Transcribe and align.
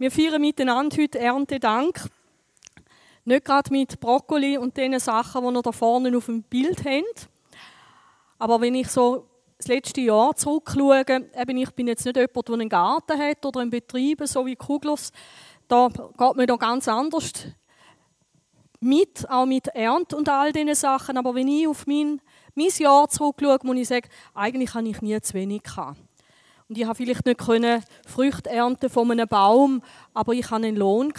Wir 0.00 0.10
feiern 0.10 0.40
miteinander 0.40 0.96
heute 0.96 1.18
Erntedank. 1.18 2.08
Nicht 3.26 3.44
gerade 3.44 3.70
mit 3.70 4.00
Brokkoli 4.00 4.56
und 4.56 4.74
den 4.78 4.98
Sachen, 4.98 5.42
die 5.46 5.54
ihr 5.54 5.60
da 5.60 5.72
vorne 5.72 6.16
auf 6.16 6.24
dem 6.24 6.42
Bild 6.42 6.86
habt. 6.86 7.28
Aber 8.38 8.62
wenn 8.62 8.76
ich 8.76 8.88
so 8.88 9.26
das 9.58 9.66
letzte 9.66 10.00
Jahr 10.00 10.34
zurückschaue, 10.34 11.00
eben 11.00 11.58
ich 11.58 11.70
bin 11.72 11.86
jetzt 11.86 12.06
nicht 12.06 12.16
jemand, 12.16 12.48
der 12.48 12.54
einen 12.54 12.68
Garten 12.70 13.18
hat 13.18 13.44
oder 13.44 13.60
einen 13.60 13.68
Betrieb, 13.68 14.22
so 14.24 14.46
wie 14.46 14.56
Kuglers, 14.56 15.12
da 15.68 15.88
geht 15.88 16.36
mir 16.36 16.46
da 16.46 16.56
ganz 16.56 16.88
anders 16.88 17.48
mit, 18.80 19.28
auch 19.28 19.44
mit 19.44 19.66
Ernte 19.66 20.16
und 20.16 20.30
all 20.30 20.50
diesen 20.50 20.74
Sachen. 20.74 21.18
Aber 21.18 21.34
wenn 21.34 21.48
ich 21.48 21.68
auf 21.68 21.86
mein, 21.86 22.22
mein 22.54 22.68
Jahr 22.78 23.06
zurückschaue, 23.10 23.58
muss 23.64 23.76
ich 23.76 23.88
sagen, 23.88 24.08
eigentlich 24.32 24.72
habe 24.72 24.88
ich 24.88 25.02
nie 25.02 25.20
zu 25.20 25.34
wenig 25.34 25.62
gehabt. 25.62 25.98
Und 26.70 26.78
ich 26.78 26.84
habe 26.84 26.94
vielleicht 26.94 27.26
nicht 27.26 27.40
können 27.40 27.82
Früchte 28.06 28.48
ernten 28.48 28.88
von 28.88 29.10
einem 29.10 29.26
Baum, 29.26 29.82
aber 30.14 30.34
ich 30.34 30.48
hatte 30.52 30.66
einen 30.66 30.76
Lohn 30.76 31.12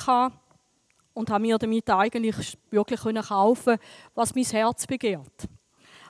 und 1.13 1.29
habe 1.29 1.41
mir 1.41 1.57
damit 1.57 1.89
eigentlich 1.89 2.57
wirklich 2.69 3.01
können 3.01 3.21
kaufen, 3.21 3.77
was 4.15 4.33
mein 4.33 4.45
Herz 4.45 4.87
begehrt. 4.87 5.49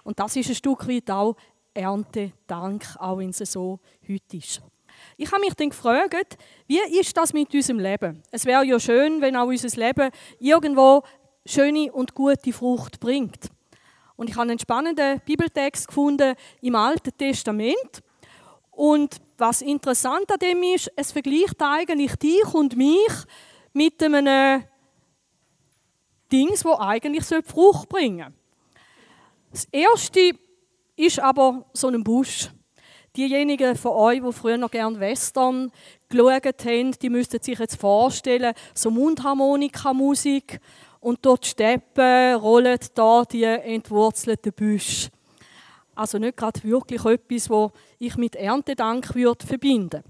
Und 0.03 0.19
das 0.19 0.35
ist 0.35 0.49
ein 0.49 0.53
Stück 0.53 0.87
weit 0.87 1.09
auch 1.09 1.35
Erntedank, 1.73 2.85
auch 2.99 3.17
wenn 3.17 3.31
es 3.31 3.39
so 3.39 3.79
heute 4.07 4.37
ist. 4.37 4.61
Ich 5.17 5.31
habe 5.31 5.41
mich 5.41 5.55
dann 5.55 5.69
gefragt, 5.69 6.37
wie 6.67 6.99
ist 6.99 7.17
das 7.17 7.33
mit 7.33 7.51
unserem 7.51 7.79
Leben? 7.79 8.21
Es 8.29 8.45
wäre 8.45 8.63
ja 8.63 8.79
schön, 8.79 9.21
wenn 9.21 9.35
auch 9.35 9.47
unser 9.47 9.75
Leben 9.75 10.11
irgendwo 10.37 11.01
schöne 11.47 11.91
und 11.91 12.13
gute 12.13 12.53
Frucht 12.53 12.99
bringt. 12.99 13.49
Und 14.17 14.29
ich 14.29 14.35
habe 14.35 14.51
einen 14.51 14.59
spannenden 14.59 15.19
Bibeltext 15.25 15.87
gefunden 15.87 16.35
im 16.61 16.75
Alten 16.75 17.17
Testament. 17.17 18.03
Und 18.81 19.17
was 19.37 19.61
interessant 19.61 20.31
an 20.31 20.39
dem 20.39 20.63
ist, 20.63 20.91
es 20.95 21.11
vergleicht 21.11 21.61
eigentlich 21.61 22.15
dich 22.15 22.51
und 22.51 22.75
mich 22.75 23.11
mit 23.73 24.01
einem 24.01 24.63
Dings, 26.31 26.65
wo 26.65 26.73
eigentlich 26.79 27.25
Frucht 27.45 27.87
bringen 27.89 28.33
soll. 28.33 28.81
Das 29.51 29.67
erste 29.71 30.31
ist 30.95 31.19
aber 31.19 31.63
so 31.73 31.89
ein 31.89 32.03
Busch. 32.03 32.49
Diejenigen 33.15 33.75
von 33.75 33.91
euch, 33.91 34.19
die 34.19 34.33
früher 34.33 34.57
noch 34.57 34.71
gerne 34.71 34.99
Western 34.99 35.71
geschaut 36.09 36.65
haben, 36.65 36.91
die 36.99 37.09
müssten 37.11 37.39
sich 37.39 37.59
jetzt 37.59 37.79
vorstellen, 37.79 38.55
so 38.73 38.89
Mundharmonika-Musik 38.89 40.59
und 41.01 41.19
dort 41.21 41.45
Steppen 41.45 42.33
rollen 42.33 42.79
da 42.95 43.25
die 43.25 43.43
entwurzelten 43.43 44.53
Büsche. 44.53 45.11
Also 46.01 46.17
nicht 46.17 46.35
gerade 46.35 46.63
wirklich 46.63 47.05
etwas, 47.05 47.47
wo 47.47 47.71
ich 47.99 48.17
mit 48.17 48.35
Erntedank 48.35 49.13
würde 49.13 49.45
verbinden. 49.45 50.01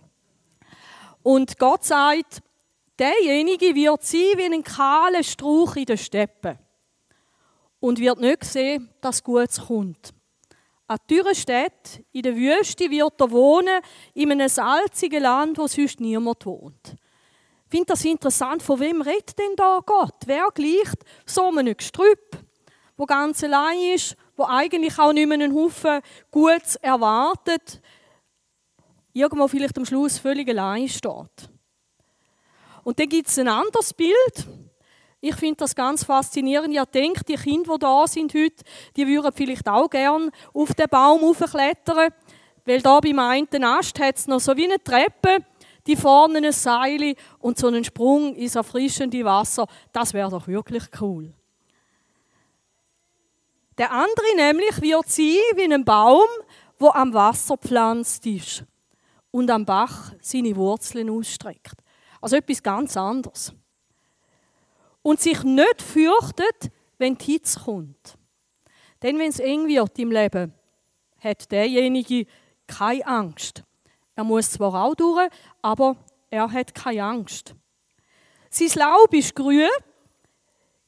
Und 1.22 1.60
Gott 1.60 1.84
sagt, 1.84 2.42
derjenige 2.98 3.76
wird 3.76 4.02
sein 4.02 4.38
wie 4.38 4.46
ein 4.46 4.64
kahler 4.64 5.22
Strauch 5.22 5.76
in 5.76 5.84
den 5.84 5.98
Steppen 5.98 6.58
und 7.82 8.00
wird 8.00 8.22
nicht 8.22 8.46
sehen, 8.46 8.90
dass 9.02 9.22
Gutes 9.22 9.60
kommt. 9.68 10.14
An 10.88 10.98
dürren 11.10 11.36
Städten, 11.36 12.06
in 12.14 12.22
der 12.22 12.38
Wüste 12.38 12.90
wird 12.90 13.20
er 13.20 13.30
wohnen, 13.30 13.82
in 14.14 14.32
einem 14.32 14.48
salzigen 14.48 15.24
Land, 15.24 15.58
wo 15.58 15.68
sonst 15.68 16.00
niemand 16.00 16.46
wohnt. 16.46 16.96
Ich 17.66 17.70
finde 17.70 17.88
das 17.88 18.06
interessant, 18.06 18.64
von 18.64 18.80
wem 18.80 19.02
redet 19.02 19.38
denn 19.38 19.58
da 19.58 19.82
Gott? 19.86 20.16
Wer 20.26 20.48
gleicht 20.54 21.04
so 21.26 21.50
einem 21.50 21.76
Gestrüpp, 21.76 22.38
wo 22.96 23.06
ganz 23.06 23.44
allein 23.44 23.96
ist, 23.96 24.16
wo 24.42 24.46
eigentlich 24.48 24.98
auch 24.98 25.14
nicht 25.14 25.28
mehr 25.28 25.36
einen 25.36 25.54
Haufen 25.54 26.02
Gutes 26.32 26.76
erwartet, 26.78 27.80
irgendwo 29.14 29.48
vielleicht 29.48 29.78
am 29.78 29.86
Schluss 29.86 30.18
völlig 30.18 30.50
allein 30.50 30.88
steht. 30.88 31.50
Und 32.84 33.00
dann 33.00 33.08
gibt 33.08 33.28
es 33.28 33.38
ein 33.38 33.48
anderes 33.48 33.94
Bild, 33.94 34.48
ich 35.24 35.36
finde 35.36 35.58
das 35.58 35.76
ganz 35.76 36.04
faszinierend. 36.04 36.74
Ich 36.74 36.84
denke, 36.86 37.24
die 37.24 37.36
Kinder, 37.36 37.76
die 37.76 37.80
da 37.80 38.08
sind 38.08 38.34
heute, 38.34 38.64
die 38.98 39.08
würden 39.08 39.32
vielleicht 39.32 39.68
auch 39.70 39.88
gern 39.88 40.32
auf 40.52 40.74
den 40.74 40.90
Baum 40.90 41.24
aufklettern, 41.24 42.10
weil 42.66 42.82
da 42.82 43.00
beim 43.00 43.20
einen 43.20 43.64
Ast 43.64 44.00
hat 44.00 44.18
es 44.18 44.26
noch 44.26 44.40
so 44.40 44.58
wie 44.58 44.66
eine 44.66 44.84
Treppe, 44.84 45.46
die 45.86 45.96
vorne 45.96 46.40
ein 46.40 46.52
Seil 46.52 47.16
und 47.38 47.60
so 47.60 47.68
einen 47.68 47.84
Sprung 47.84 48.34
ins 48.34 48.56
erfrischende 48.56 49.24
Wasser. 49.24 49.68
Das 49.92 50.16
wäre 50.16 50.32
doch 50.32 50.48
wirklich 50.48 50.86
cool. 51.00 51.32
Der 53.78 53.92
andere 53.92 54.36
nämlich 54.36 54.82
wird 54.82 55.10
sein 55.10 55.38
wie 55.56 55.74
ein 55.74 55.86
Baum, 55.86 56.28
wo 56.78 56.90
am 56.90 57.14
Wasser 57.14 57.58
pflanzt 57.58 58.26
ist 58.26 58.64
und 59.32 59.50
am 59.50 59.66
Bach 59.66 60.14
seine 60.22 60.56
Wurzeln 60.56 61.10
ausstreckt. 61.10 61.76
Also 62.20 62.36
etwas 62.36 62.62
ganz 62.62 62.98
anderes 62.98 63.54
und 65.02 65.20
sich 65.20 65.44
nicht 65.44 65.82
fürchtet, 65.82 66.72
wenn 66.98 67.18
die 67.18 67.34
Hitze 67.34 67.60
kommt. 67.60 68.18
Denn 69.02 69.18
wenn 69.18 69.30
es 69.30 69.40
eng 69.40 69.68
wird 69.68 69.98
im 69.98 70.12
Leben, 70.12 70.54
hat 71.20 71.52
derjenige 71.52 72.26
keine 72.68 73.06
Angst. 73.06 73.64
Er 74.16 74.24
muss 74.24 74.52
zwar 74.52 74.86
auch 74.86 74.96
durch, 74.96 75.30
aber 75.62 75.96
er 76.30 76.52
hat 76.52 76.76
keine 76.76 77.04
Angst. 77.04 77.56
Sein 78.50 78.70
Laub 78.76 79.14
ist 79.14 79.36
grün. 79.36 79.70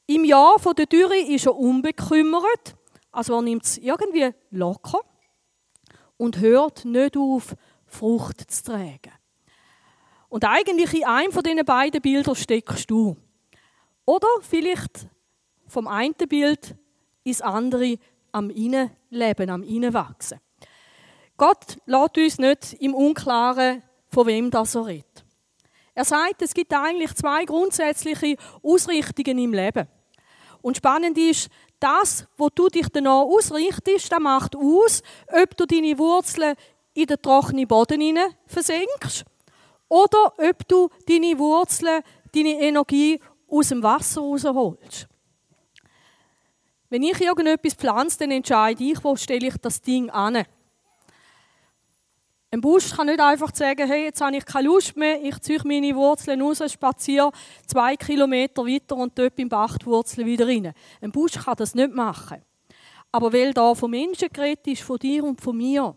Im 0.06 0.24
Jahr 0.24 0.56
der 0.76 0.86
Dürre 0.86 1.16
ist 1.16 1.46
er 1.46 1.56
unbekümmert. 1.56 2.76
Also 3.10 3.36
er 3.36 3.42
nimmt 3.42 3.64
es 3.64 3.78
irgendwie 3.78 4.30
locker 4.50 5.00
und 6.16 6.40
hört 6.40 6.84
nicht 6.84 7.16
auf, 7.16 7.54
Frucht 7.86 8.50
zu 8.50 8.64
tragen. 8.64 9.12
Und 10.28 10.44
eigentlich 10.44 10.92
in 10.94 11.04
einem 11.04 11.32
von 11.32 11.42
diesen 11.42 11.64
beiden 11.64 12.02
Bildern 12.02 12.34
steckst 12.34 12.90
du. 12.90 13.16
Oder 14.04 14.26
vielleicht 14.42 15.08
vom 15.66 15.86
einen 15.86 16.14
Bild 16.14 16.76
ins 17.22 17.40
andere 17.40 17.98
am 18.32 18.50
Innenleben, 18.50 19.48
am 19.48 19.62
Innenwachsen. 19.62 20.40
Gott 21.36 21.78
lässt 21.86 22.18
uns 22.18 22.38
nicht 22.38 22.72
im 22.74 22.94
Unklaren, 22.94 23.82
von 24.08 24.26
wem 24.26 24.50
das 24.50 24.74
er 24.74 24.86
redet. 24.86 25.23
Er 25.94 26.04
sagt, 26.04 26.42
es 26.42 26.54
gibt 26.54 26.72
eigentlich 26.72 27.14
zwei 27.14 27.44
grundsätzliche 27.44 28.36
Ausrichtungen 28.62 29.38
im 29.38 29.52
Leben. 29.52 29.86
Und 30.60 30.76
spannend 30.76 31.16
ist, 31.18 31.48
das, 31.78 32.26
wo 32.36 32.48
du 32.48 32.68
dich 32.68 32.88
danach 32.92 33.22
ausrichtest, 33.22 34.10
das 34.10 34.20
macht 34.20 34.56
aus, 34.56 35.02
ob 35.28 35.56
du 35.56 35.66
deine 35.66 35.98
Wurzeln 35.98 36.56
in 36.94 37.06
den 37.06 37.20
trockenen 37.20 37.68
Boden 37.68 38.18
versenkst 38.46 39.24
oder 39.88 40.32
ob 40.38 40.66
du 40.66 40.88
deine 41.06 41.38
Wurzeln, 41.38 42.02
deine 42.34 42.60
Energie 42.60 43.20
aus 43.48 43.68
dem 43.68 43.82
Wasser 43.82 44.22
rausholst. 44.22 45.06
Wenn 46.88 47.02
ich 47.02 47.20
irgendetwas 47.20 47.74
pflanze, 47.74 48.18
dann 48.20 48.30
entscheide 48.30 48.82
ich, 48.82 49.02
wo 49.02 49.16
stelle 49.16 49.48
ich 49.48 49.56
das 49.58 49.82
Ding 49.82 50.10
an. 50.10 50.44
Ein 52.54 52.60
Busch 52.60 52.94
kann 52.94 53.08
nicht 53.08 53.18
einfach 53.18 53.52
sagen, 53.52 53.88
hey, 53.88 54.04
jetzt 54.04 54.20
habe 54.20 54.36
ich 54.36 54.46
keine 54.46 54.68
Lust 54.68 54.96
mehr, 54.96 55.20
ich 55.20 55.40
ziehe 55.40 55.58
meine 55.64 55.92
Wurzeln 55.96 56.40
raus, 56.40 56.62
spaziere 56.72 57.32
zwei 57.66 57.96
Kilometer 57.96 58.64
weiter 58.64 58.94
und 58.94 59.18
dort 59.18 59.36
im 59.40 59.48
Bach 59.48 59.76
die 59.76 59.86
Wurzeln 59.86 60.24
wieder 60.24 60.46
rein. 60.46 60.72
Ein 61.00 61.10
Busch 61.10 61.32
kann 61.32 61.56
das 61.56 61.74
nicht 61.74 61.92
machen. 61.92 62.42
Aber 63.10 63.32
weil 63.32 63.52
da 63.52 63.74
von 63.74 63.90
Menschen 63.90 64.28
geredet 64.32 64.68
ist, 64.68 64.82
von 64.82 64.98
dir 64.98 65.24
und 65.24 65.40
von 65.40 65.56
mir, 65.56 65.96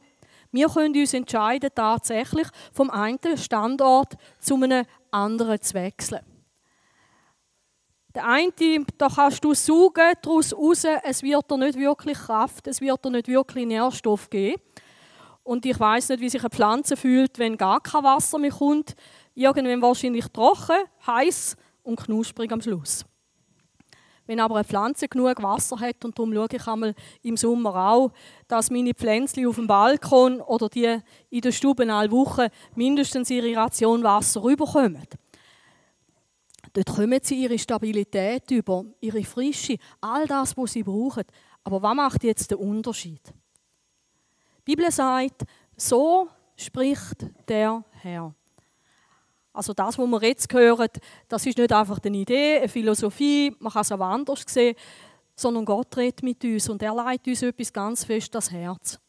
wir 0.51 0.68
können 0.68 1.00
uns 1.00 1.13
entscheiden, 1.13 1.69
tatsächlich 1.75 2.47
vom 2.74 2.89
einen 2.89 3.38
Standort 3.38 4.16
zu 4.39 4.56
einem 4.56 4.84
anderen 5.12 5.62
zu 5.62 5.75
wechseln. 5.75 6.22
Der 8.16 8.25
eine, 8.25 8.51
da 8.97 9.09
kannst 9.09 9.44
du 9.44 9.53
saugen 9.53 10.12
daraus 10.24 10.56
raus, 10.56 10.85
es 11.03 11.22
wird 11.22 11.51
dir 11.51 11.57
nicht 11.59 11.78
wirklich 11.78 12.18
Kraft, 12.18 12.66
es 12.66 12.81
wird 12.81 13.06
dir 13.06 13.12
nicht 13.12 13.28
wirklich 13.28 13.68
Nährstoff 13.68 14.31
geben. 14.31 14.59
Und 15.47 15.66
ich 15.66 15.80
weiß 15.80 16.09
nicht, 16.09 16.19
wie 16.19 16.28
sich 16.28 16.41
eine 16.41 16.50
Pflanze 16.50 16.97
fühlt, 16.97 17.40
wenn 17.40 17.56
gar 17.56 17.80
kein 17.80 18.03
Wasser 18.03 18.38
mehr 18.38 18.52
kommt. 18.52 18.96
Irgendwann 19.34 19.81
wahrscheinlich 19.81 20.25
trocken, 20.28 20.75
heiß 21.08 21.56
und 21.83 21.95
knusprig 21.95 22.51
am 22.51 22.62
Schluss. 22.62 23.06
Wenn 24.25 24.42
aber 24.42 24.56
eine 24.56 24.66
Pflanze 24.66 25.07
genug 25.07 25.42
Wasser 25.42 25.80
hat, 25.80 26.04
und 26.04 26.19
darum 26.19 26.33
schaue 26.33 26.50
ich 26.51 26.68
einmal 26.68 26.94
im 27.22 27.38
Sommer 27.38 27.92
auch, 27.94 28.12
dass 28.50 28.69
meine 28.69 28.94
Pflänzchen 28.94 29.48
auf 29.48 29.56
dem 29.56 29.68
Balkon 29.68 30.42
oder 30.42 30.68
die 30.68 31.00
in 31.30 31.39
der 31.39 31.54
Stube 31.54 31.89
alle 31.89 32.12
Wochen 32.12 32.48
mindestens 32.75 33.30
ihre 33.30 33.56
Ration 33.56 34.04
Wasser 34.04 34.44
rüberkommen. 34.44 35.07
Dort 36.74 36.94
kommen 36.94 37.19
sie 37.24 37.42
ihre 37.42 37.57
Stabilität 37.57 38.51
über, 38.51 38.83
ihre 39.00 39.24
Frische, 39.24 39.77
all 40.01 40.27
das, 40.27 40.57
was 40.57 40.74
sie 40.74 40.83
brauchen. 40.83 41.24
Aber 41.63 41.81
was 41.81 41.95
macht 41.95 42.25
jetzt 42.25 42.51
den 42.51 42.57
Unterschied? 42.57 43.33
Die 44.68 44.75
Bibel 44.75 44.92
sagt, 44.92 45.46
so 45.78 46.28
spricht 46.58 47.25
der 47.48 47.86
Herr. 48.02 48.34
Also 49.54 49.74
das, 49.74 49.98
was 49.98 50.08
wir 50.08 50.24
jetzt 50.24 50.52
hören, 50.52 50.90
das 51.30 51.46
ist 51.46 51.58
nicht 51.58 51.72
einfach 51.72 52.00
eine 52.04 52.18
Idee, 52.18 52.58
eine 52.58 52.68
Philosophie, 52.68 53.56
man 53.60 53.72
kann 53.72 53.84
es 53.84 53.92
auch 53.94 54.02
anders 54.02 54.44
sehen, 54.46 54.75
sondern 55.38 55.64
Gott 55.64 55.96
redet 55.96 56.22
mit 56.22 56.44
uns 56.44 56.68
und 56.68 56.84
er 56.84 56.94
leitet 56.94 57.28
uns 57.28 57.44
etwas 57.44 57.72
ganz 57.72 58.04
fest 58.04 58.36
das 58.36 58.52
Herz. 58.52 59.00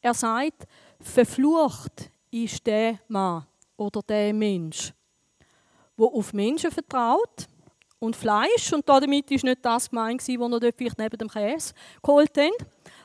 Er 0.00 0.14
sagt, 0.14 0.68
verflucht 1.00 2.12
ist 2.30 2.64
der 2.64 3.00
Mann 3.08 3.44
oder 3.76 4.00
der 4.02 4.32
Mensch, 4.32 4.92
wo 5.96 6.06
auf 6.16 6.32
Menschen 6.32 6.70
vertraut 6.70 7.48
und 7.98 8.14
Fleisch, 8.14 8.72
und 8.72 8.88
damit 8.88 9.28
ist 9.32 9.42
nicht 9.42 9.64
das 9.64 9.90
gemeint, 9.90 10.20
was 10.20 10.28
er 10.28 10.60
dort 10.60 10.76
vielleicht 10.76 10.98
neben 10.98 11.18
dem 11.18 11.28
Käse 11.28 11.74
geholt 12.04 12.38
haben, 12.38 12.52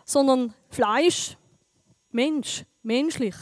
sondern 0.06 0.54
Fleisch, 0.70 1.38
Mensch, 2.14 2.64
menschlich, 2.82 3.36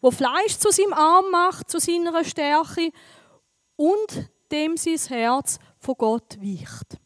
wo 0.00 0.10
Fleisch 0.10 0.58
zu 0.58 0.70
seinem 0.70 0.92
Arm 0.92 1.30
macht, 1.30 1.70
zu 1.70 1.78
seiner 1.78 2.24
Stärke 2.24 2.90
und 3.76 4.30
dem 4.50 4.76
sein 4.76 4.98
Herz 5.08 5.58
von 5.78 5.94
Gott 5.96 6.38
weicht. 6.40 6.98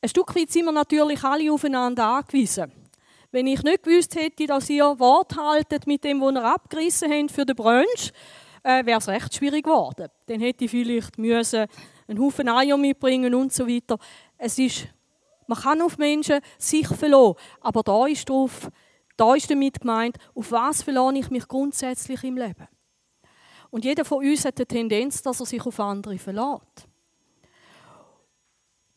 Ein 0.00 0.08
Stück 0.08 0.34
weit 0.36 0.50
sind 0.50 0.66
wir 0.66 0.72
natürlich 0.72 1.22
alle 1.24 1.52
aufeinander 1.52 2.04
angewiesen. 2.04 2.72
Wenn 3.30 3.46
ich 3.46 3.62
nicht 3.62 3.82
gewusst 3.82 4.14
hätte, 4.14 4.46
dass 4.46 4.70
ihr 4.70 4.98
Wort 4.98 5.36
haltet 5.36 5.86
mit 5.86 6.04
dem, 6.04 6.20
was 6.20 6.34
ihr 6.34 6.44
abgerissen 6.44 7.12
habt 7.12 7.32
für 7.32 7.44
den 7.44 7.56
Brunch, 7.56 8.12
äh, 8.62 8.84
wäre 8.86 8.98
es 8.98 9.08
recht 9.08 9.34
schwierig 9.34 9.64
geworden. 9.64 10.08
Dann 10.26 10.40
hätte 10.40 10.64
ich 10.64 10.70
vielleicht 10.70 11.18
müssen 11.18 11.66
einen 12.06 12.20
Haufen 12.20 12.48
Eier 12.48 12.76
mitbringen 12.76 13.34
und 13.34 13.52
so 13.52 13.66
weiter. 13.66 13.98
Es 14.36 14.58
ist, 14.58 14.88
man 15.46 15.58
kann 15.58 15.82
auf 15.82 15.98
Menschen 15.98 16.40
sich 16.58 16.86
verlassen, 16.86 17.36
aber 17.60 17.82
da 17.82 18.06
ist 18.06 18.28
drauf, 18.28 18.70
da 19.18 19.34
ist 19.34 19.50
damit 19.50 19.80
gemeint, 19.80 20.16
auf 20.34 20.52
was 20.52 20.82
verlasse 20.82 21.18
ich 21.18 21.30
mich 21.30 21.46
grundsätzlich 21.46 22.22
im 22.24 22.36
Leben. 22.36 22.68
Und 23.70 23.84
jeder 23.84 24.04
von 24.04 24.24
uns 24.24 24.44
hat 24.44 24.58
die 24.58 24.64
Tendenz, 24.64 25.20
dass 25.20 25.40
er 25.40 25.46
sich 25.46 25.66
auf 25.66 25.78
andere 25.78 26.18
verlässt. 26.18 26.88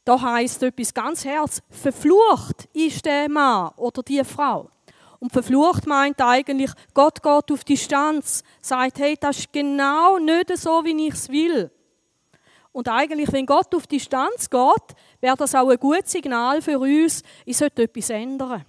Da 0.06 0.21
heißt 0.21 0.63
etwas 0.63 0.94
ganz 0.94 1.25
Herz: 1.25 1.62
Verflucht 1.69 2.69
ist 2.73 3.06
der 3.06 3.29
Mann 3.29 3.71
oder 3.75 4.01
die 4.03 4.23
Frau. 4.23 4.69
Und 5.19 5.31
verflucht 5.31 5.85
meint 5.85 6.19
eigentlich, 6.19 6.71
Gott 6.95 7.21
geht 7.21 7.51
auf 7.51 7.63
Distanz, 7.63 8.44
sagt, 8.59 8.97
hey, 8.97 9.15
das 9.19 9.39
ist 9.39 9.53
genau 9.53 10.18
nicht 10.18 10.57
so, 10.57 10.83
wie 10.83 11.07
ich 11.07 11.13
es 11.13 11.29
will. 11.29 11.69
Und 12.71 12.89
eigentlich, 12.89 13.31
wenn 13.31 13.45
Gott 13.45 13.75
auf 13.75 13.85
Distanz 13.85 14.50
geht, 14.50 14.95
wäre 15.19 15.35
das 15.35 15.53
auch 15.53 15.69
ein 15.69 15.77
gutes 15.77 16.12
Signal 16.12 16.62
für 16.62 16.79
uns, 16.79 17.21
ich 17.45 17.57
sollte 17.57 17.83
etwas 17.83 18.09
ändern. 18.09 18.65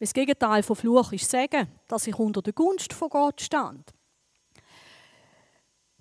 Das 0.00 0.14
Gegenteil 0.14 0.62
von 0.62 0.76
Fluch 0.76 1.12
ist 1.12 1.28
sagen, 1.28 1.66
dass 1.88 2.06
ich 2.06 2.16
unter 2.16 2.40
der 2.40 2.52
Gunst 2.52 2.92
von 2.92 3.08
Gott 3.08 3.40
stand. 3.40 3.92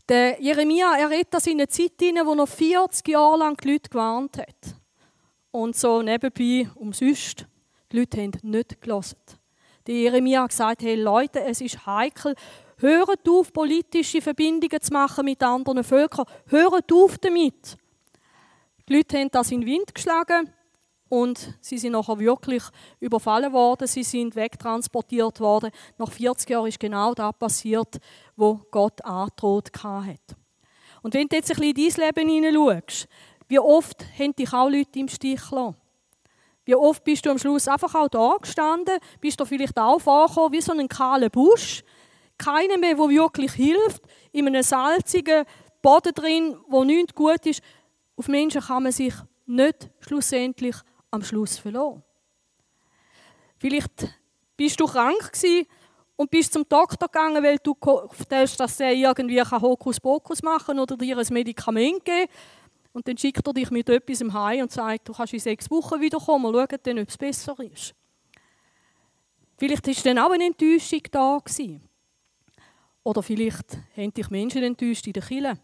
Der 0.07 0.39
Jeremia 0.39 0.95
er 0.97 1.23
das 1.29 1.47
in 1.47 1.59
einer 1.59 1.67
Zeit 1.67 1.93
hinein, 1.99 2.25
wo 2.25 2.35
noch 2.35 2.47
40 2.47 3.07
Jahre 3.07 3.39
lang 3.39 3.57
die 3.57 3.71
Leute 3.71 3.89
gewarnt 3.89 4.37
hat. 4.37 4.75
Und 5.51 5.75
so 5.75 6.01
nebenbei 6.01 6.69
umsonst. 6.75 7.45
Die 7.91 7.99
Leute 7.99 8.21
haben 8.21 8.31
nicht 8.43 8.79
gelesen. 8.81 9.17
Der 9.87 9.95
Jeremia 9.95 10.43
hat 10.43 10.49
gesagt, 10.49 10.83
hey 10.83 10.95
Leute, 10.95 11.41
es 11.41 11.61
ist 11.61 11.85
heikel, 11.85 12.35
hört 12.77 13.27
auf, 13.27 13.51
politische 13.51 14.21
Verbindungen 14.21 14.81
zu 14.81 14.93
machen 14.93 15.25
mit 15.25 15.41
anderen 15.41 15.83
Völkern. 15.83 16.25
Hört 16.47 16.91
auf 16.93 17.17
damit. 17.17 17.77
Die 18.87 18.95
Leute 18.95 19.17
haben 19.17 19.31
das 19.31 19.51
in 19.51 19.61
den 19.61 19.67
Wind 19.67 19.95
geschlagen 19.95 20.53
und 21.09 21.53
sie 21.61 21.77
sind 21.77 21.93
nachher 21.93 22.19
wirklich 22.19 22.63
überfallen 22.99 23.53
worden, 23.53 23.87
sie 23.87 24.03
sind 24.03 24.35
wegtransportiert 24.35 25.39
worden. 25.39 25.71
Nach 25.97 26.11
40 26.11 26.49
Jahren 26.49 26.67
ist 26.67 26.79
genau 26.79 27.13
das 27.13 27.33
passiert, 27.37 27.97
wo 28.35 28.59
Gott 28.71 29.03
angedroht 29.03 29.71
hat. 29.83 30.35
Und 31.01 31.13
wenn 31.13 31.27
du 31.27 31.35
jetzt 31.35 31.51
ein 31.51 31.57
bisschen 31.57 31.75
in 31.75 32.15
dein 32.15 32.15
Leben 32.15 32.29
hineinschaust, 32.29 33.07
wie 33.47 33.59
oft 33.59 34.05
haben 34.19 34.35
dich 34.35 34.51
auch 34.51 34.69
Leute 34.69 34.99
im 34.99 35.07
Stich 35.07 35.41
gelassen? 35.49 35.75
Wie 36.65 36.75
oft 36.75 37.01
bist 37.05 37.25
du 37.25 37.29
am 37.29 37.37
Schluss 37.37 37.67
einfach 37.69 37.95
auch 37.95 38.09
da 38.09 38.35
gestanden, 38.41 38.97
bist 39.21 39.39
du 39.39 39.45
vielleicht 39.45 39.77
auch 39.79 39.99
vorgekommen, 39.99 40.51
wie 40.51 40.61
so 40.61 40.73
ein 40.73 40.89
kahler 40.89 41.29
Busch, 41.29 41.81
keiner 42.37 42.77
mehr, 42.77 42.95
der 42.95 43.09
wirklich 43.09 43.53
hilft, 43.53 44.03
in 44.33 44.47
einem 44.47 44.63
salzigen 44.63 45.45
Boden 45.81 46.13
drin, 46.13 46.57
wo 46.67 46.83
nichts 46.83 47.15
gut 47.15 47.45
ist. 47.45 47.61
Auf 48.17 48.27
Menschen 48.27 48.61
kann 48.61 48.83
man 48.83 48.91
sich 48.91 49.13
nicht 49.45 49.89
schlussendlich 50.01 50.75
am 51.17 51.23
Schluss 51.23 51.57
verloren. 51.57 52.03
Vielleicht 53.57 54.07
bist 54.55 54.79
du 54.79 54.85
krank 54.85 55.31
und 56.15 56.31
bist 56.31 56.53
zum 56.53 56.67
Doktor 56.67 57.07
gegangen, 57.07 57.43
weil 57.43 57.57
du 57.57 57.75
gehofft 57.75 58.31
hast, 58.31 58.59
dass 58.59 58.79
er 58.79 58.93
irgendwie 58.93 59.41
Hokuspokus 59.41 60.41
machen 60.41 60.65
kann 60.67 60.79
oder 60.79 60.97
dir 60.97 61.17
ein 61.17 61.27
Medikament 61.29 62.05
geben 62.05 62.31
Und 62.93 63.07
dann 63.07 63.17
schickt 63.17 63.45
er 63.45 63.53
dich 63.53 63.69
mit 63.71 63.89
etwas 63.89 64.21
im 64.21 64.33
Heim 64.33 64.61
und 64.61 64.71
sagt, 64.71 65.09
du 65.09 65.13
kannst 65.13 65.33
in 65.33 65.39
sechs 65.39 65.69
Wochen 65.69 66.01
wiederkommen, 66.01 66.53
schauen 66.53 66.79
dann, 66.81 66.99
ob 66.99 67.09
es 67.09 67.17
besser 67.17 67.55
ist. 67.59 67.93
Vielleicht 69.57 69.87
war 69.87 69.93
dann 70.03 70.19
auch 70.19 70.31
eine 70.31 70.45
Enttäuschung 70.45 71.01
da. 71.11 71.39
Gewesen. 71.43 71.81
Oder 73.03 73.23
vielleicht 73.23 73.77
haben 73.95 74.13
dich 74.13 74.29
Menschen 74.29 74.63
enttäuscht 74.63 75.07
in 75.07 75.13
der 75.13 75.23
Kirche 75.23 75.57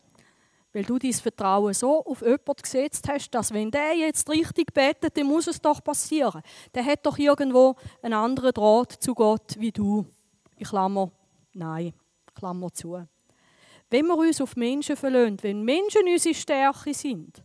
weil 0.74 0.84
du 0.84 0.98
dein 0.98 1.14
Vertrauen 1.14 1.74
so 1.74 2.04
auf 2.04 2.22
jemanden 2.22 2.62
gesetzt 2.62 3.08
hast, 3.08 3.30
dass 3.32 3.54
wenn 3.54 3.70
der 3.70 3.96
jetzt 3.96 4.28
richtig 4.30 4.74
betet, 4.74 5.16
dann 5.16 5.28
muss 5.28 5.48
es 5.48 5.62
doch 5.62 5.84
passieren. 5.84 6.42
Der 6.74 6.84
hat 6.84 7.06
doch 7.06 7.18
irgendwo 7.18 7.76
einen 8.02 8.16
anderen 8.16 8.52
Draht 8.52 8.92
zu 8.94 9.14
Gott 9.14 9.56
wie 9.60 9.72
du. 9.72 10.06
Ich 10.58 10.68
Klammer, 10.68 11.12
nein, 11.54 11.94
Klammer 12.34 12.72
zu. 12.74 13.06
Wenn 13.90 14.08
wir 14.08 14.18
uns 14.18 14.42
auf 14.42 14.56
Menschen 14.56 14.96
verlassen, 14.96 15.38
wenn 15.42 15.62
Menschen 15.62 16.08
unsere 16.08 16.34
Stärke 16.34 16.94
sind, 16.94 17.44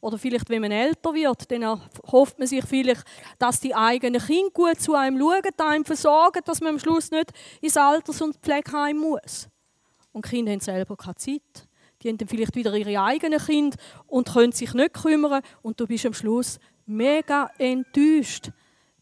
oder 0.00 0.18
vielleicht, 0.18 0.50
wenn 0.50 0.62
man 0.62 0.72
älter 0.72 1.14
wird, 1.14 1.48
dann 1.52 1.80
hofft 2.10 2.36
man 2.36 2.48
sich 2.48 2.64
vielleicht, 2.64 3.04
dass 3.38 3.60
die 3.60 3.72
eigenen 3.72 4.20
Kinder 4.20 4.50
gut 4.50 4.80
zu 4.80 4.94
einem 4.94 5.16
schauen, 5.16 5.42
einem 5.58 5.84
versorgen, 5.84 6.42
dass 6.44 6.60
man 6.60 6.70
am 6.70 6.78
Schluss 6.80 7.12
nicht 7.12 7.30
ins 7.60 7.76
Alters- 7.76 8.20
und 8.20 8.36
Pflegeheim 8.38 8.98
muss. 8.98 9.48
Und 10.10 10.26
die 10.26 10.30
Kinder 10.30 10.50
haben 10.50 10.60
selber 10.60 10.96
keine 10.96 11.14
Zeit. 11.14 11.68
Die 12.02 12.08
haben 12.08 12.18
dann 12.18 12.28
vielleicht 12.28 12.56
wieder 12.56 12.74
ihre 12.74 13.02
eigenen 13.02 13.38
Kinder 13.38 13.76
und 14.06 14.32
können 14.32 14.52
sich 14.52 14.74
nicht 14.74 14.94
kümmern. 14.94 15.42
Und 15.62 15.78
du 15.78 15.86
bist 15.86 16.06
am 16.06 16.14
Schluss 16.14 16.58
mega 16.86 17.50
enttäuscht, 17.58 18.50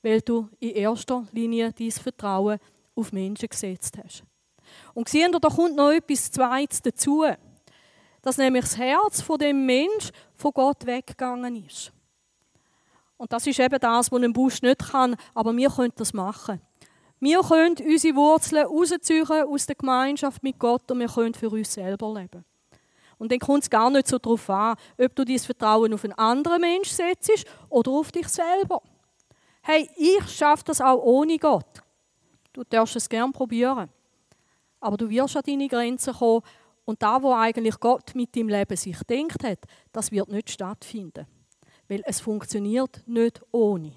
weil 0.02 0.20
du 0.20 0.48
in 0.58 0.70
erster 0.70 1.26
Linie 1.32 1.72
dein 1.72 1.90
Vertrauen 1.90 2.58
auf 2.94 3.12
Menschen 3.12 3.48
gesetzt 3.48 3.96
hast. 4.02 4.24
Und 4.94 5.08
sehen 5.08 5.32
da 5.32 5.48
kommt 5.48 5.76
noch 5.76 5.90
etwas 5.90 6.30
Zweites 6.30 6.82
dazu. 6.82 7.24
Dass 8.22 8.36
nämlich 8.36 8.64
das 8.64 8.76
Herz 8.76 9.22
von 9.22 9.38
dem 9.38 9.64
Mensch 9.64 10.10
von 10.34 10.52
Gott 10.52 10.84
weggegangen 10.84 11.64
ist. 11.64 11.90
Und 13.16 13.32
das 13.32 13.46
ist 13.46 13.58
eben 13.58 13.78
das, 13.78 14.12
was 14.12 14.22
ein 14.22 14.32
Busch 14.32 14.62
nicht 14.62 14.90
kann, 14.90 15.16
aber 15.34 15.56
wir 15.56 15.70
können 15.70 15.92
das 15.96 16.12
machen. 16.12 16.60
Wir 17.18 17.40
können 17.42 17.76
unsere 17.86 18.16
Wurzeln 18.16 18.66
rausziehen 18.66 19.26
aus 19.26 19.66
der 19.66 19.76
Gemeinschaft 19.76 20.42
mit 20.42 20.58
Gott 20.58 20.90
und 20.90 21.00
wir 21.00 21.08
können 21.08 21.34
für 21.34 21.50
uns 21.50 21.72
selber 21.72 22.14
leben. 22.14 22.44
Und 23.20 23.30
dann 23.30 23.38
kommt 23.38 23.64
es 23.64 23.68
gar 23.68 23.90
nicht 23.90 24.08
so 24.08 24.18
darauf 24.18 24.48
an, 24.48 24.76
ob 24.96 25.14
du 25.14 25.26
dein 25.26 25.38
Vertrauen 25.38 25.92
auf 25.92 26.04
einen 26.04 26.14
anderen 26.14 26.62
Mensch 26.62 26.88
setzt 26.88 27.44
oder 27.68 27.90
auf 27.90 28.10
dich 28.10 28.26
selber. 28.26 28.80
Hey, 29.60 29.90
ich 29.94 30.26
schaffe 30.26 30.64
das 30.64 30.80
auch 30.80 31.02
ohne 31.02 31.36
Gott. 31.36 31.82
Du 32.50 32.64
darfst 32.64 32.96
es 32.96 33.06
gerne 33.06 33.30
probieren. 33.30 33.90
Aber 34.80 34.96
du 34.96 35.10
wirst 35.10 35.36
an 35.36 35.42
deine 35.46 35.68
Grenzen 35.68 36.14
kommen 36.14 36.40
und 36.86 37.02
da, 37.02 37.22
wo 37.22 37.34
eigentlich 37.34 37.78
Gott 37.78 38.14
mit 38.14 38.34
deinem 38.34 38.48
Leben 38.48 38.74
sich 38.74 38.96
denkt 39.02 39.44
hat, 39.44 39.58
das 39.92 40.10
wird 40.10 40.30
nicht 40.30 40.48
stattfinden. 40.48 41.26
Weil 41.88 42.02
es 42.06 42.20
funktioniert 42.20 43.02
nicht 43.04 43.42
ohne. 43.52 43.92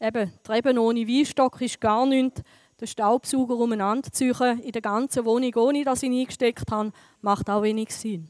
Eben, 0.00 0.32
Treben 0.44 0.78
ohne 0.78 1.08
Weinstock 1.08 1.60
ist 1.60 1.80
gar 1.80 2.06
nichts 2.06 2.42
den 2.82 2.88
Staubsauger 2.88 3.56
umeinander 3.56 4.10
ziehen 4.10 4.60
in 4.60 4.72
der 4.72 4.82
ganzen 4.82 5.24
Wohnung, 5.24 5.54
ohne 5.54 5.84
dass 5.84 6.02
ich 6.02 6.10
ihn 6.10 6.20
eingesteckt 6.20 6.70
habe, 6.70 6.92
macht 7.20 7.48
auch 7.48 7.62
wenig 7.62 7.94
Sinn. 7.94 8.28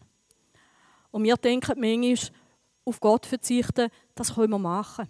Und 1.10 1.24
wir 1.24 1.36
denken 1.36 1.80
manchmal, 1.80 2.36
auf 2.84 3.00
Gott 3.00 3.26
verzichten, 3.26 3.88
das 4.14 4.34
können 4.34 4.50
wir 4.50 4.58
machen. 4.58 5.08